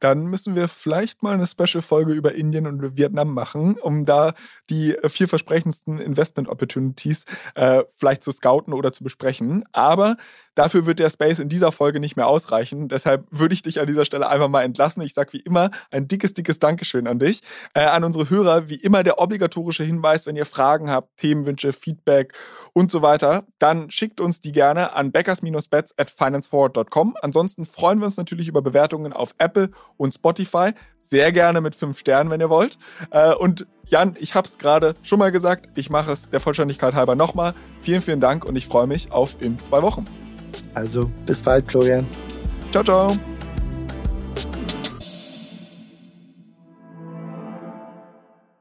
dann 0.00 0.26
müssen 0.26 0.54
wir 0.54 0.68
vielleicht 0.68 1.22
mal 1.22 1.34
eine 1.34 1.46
Special-Folge 1.46 2.12
über 2.12 2.34
Indien 2.34 2.66
und 2.66 2.96
Vietnam 2.96 3.32
machen, 3.32 3.76
um 3.80 4.04
da 4.04 4.34
die 4.70 4.96
vielversprechendsten 5.06 5.98
Investment-Opportunities 5.98 7.24
äh, 7.54 7.84
vielleicht 7.96 8.22
zu 8.22 8.32
scouten 8.32 8.72
oder 8.72 8.92
zu 8.92 9.04
besprechen. 9.04 9.64
Aber 9.72 10.16
dafür 10.56 10.86
wird 10.86 10.98
der 10.98 11.10
Space 11.10 11.38
in 11.38 11.48
dieser 11.48 11.70
Folge 11.70 12.00
nicht 12.00 12.16
mehr 12.16 12.26
ausreichen. 12.26 12.88
Deshalb 12.88 13.26
würde 13.30 13.54
ich 13.54 13.62
dich 13.62 13.78
an 13.78 13.86
dieser 13.86 14.04
Stelle 14.04 14.28
einfach 14.28 14.48
mal 14.48 14.62
entlassen. 14.62 15.02
Ich 15.02 15.14
sage 15.14 15.32
wie 15.34 15.40
immer 15.40 15.70
ein 15.92 16.08
dickes, 16.08 16.34
dickes 16.34 16.58
Dankeschön 16.58 17.06
an 17.06 17.20
dich. 17.20 17.42
Äh, 17.74 17.84
an 17.84 18.02
unsere 18.02 18.28
Hörer 18.28 18.68
wie 18.68 18.76
immer 18.76 19.04
der 19.04 19.20
obligatorische 19.20 19.84
Hinweis, 19.84 20.26
wenn 20.26 20.34
ihr 20.34 20.46
Fragen 20.46 20.90
habt, 20.90 21.16
Themenwünsche, 21.18 21.72
Feedback 21.72 22.32
und 22.72 22.90
so 22.90 23.02
weiter, 23.02 23.44
dann 23.58 23.90
schickt 23.90 24.20
uns 24.20 24.40
die 24.40 24.52
gerne 24.52 24.94
an 24.94 25.12
backers-bets 25.12 25.94
at 25.96 26.10
financeforward.com. 26.10 27.16
Ansonsten 27.22 27.64
freuen 27.64 28.00
wir 28.00 28.06
uns 28.06 28.16
natürlich 28.16 28.48
über 28.48 28.62
Bewertungen 28.62 29.12
auf 29.12 29.34
Apple 29.38 29.70
und 29.96 30.14
Spotify. 30.14 30.72
Sehr 31.00 31.32
gerne 31.32 31.60
mit 31.60 31.74
fünf 31.74 31.98
Sternen, 31.98 32.30
wenn 32.30 32.40
ihr 32.40 32.50
wollt. 32.50 32.78
Äh, 33.10 33.34
und 33.34 33.66
Jan, 33.88 34.16
ich 34.18 34.34
habe 34.34 34.48
es 34.48 34.58
gerade 34.58 34.94
schon 35.02 35.18
mal 35.18 35.30
gesagt, 35.30 35.68
ich 35.78 35.90
mache 35.90 36.10
es 36.10 36.28
der 36.30 36.40
Vollständigkeit 36.40 36.94
halber 36.94 37.14
nochmal. 37.14 37.54
Vielen, 37.80 38.02
vielen 38.02 38.20
Dank 38.20 38.44
und 38.44 38.56
ich 38.56 38.66
freue 38.66 38.86
mich 38.86 39.12
auf 39.12 39.36
in 39.40 39.60
zwei 39.60 39.82
Wochen. 39.82 40.06
Also 40.74 41.10
bis 41.26 41.42
bald, 41.42 41.70
Florian. 41.70 42.06
Ciao, 42.70 42.84
ciao. 42.84 43.16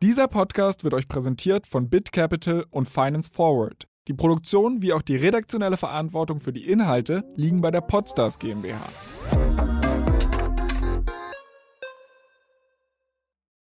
Dieser 0.02 0.28
Podcast 0.28 0.84
wird 0.84 0.94
euch 0.94 1.08
präsentiert 1.08 1.66
von 1.68 1.90
BitCapital 1.90 2.66
und 2.70 2.88
Finance 2.88 3.32
Forward. 3.34 3.88
Die 4.08 4.14
Produktion 4.14 4.84
wie 4.84 4.94
auch 4.94 5.02
die 5.02 5.16
redaktionelle 5.16 5.78
Verantwortung 5.78 6.40
für 6.40 6.54
die 6.54 6.70
Inhalte 6.70 7.24
liegen 7.36 7.62
bei 7.62 7.72
der 7.72 7.82
Podstars 7.82 8.38
GmbH. 8.38 8.80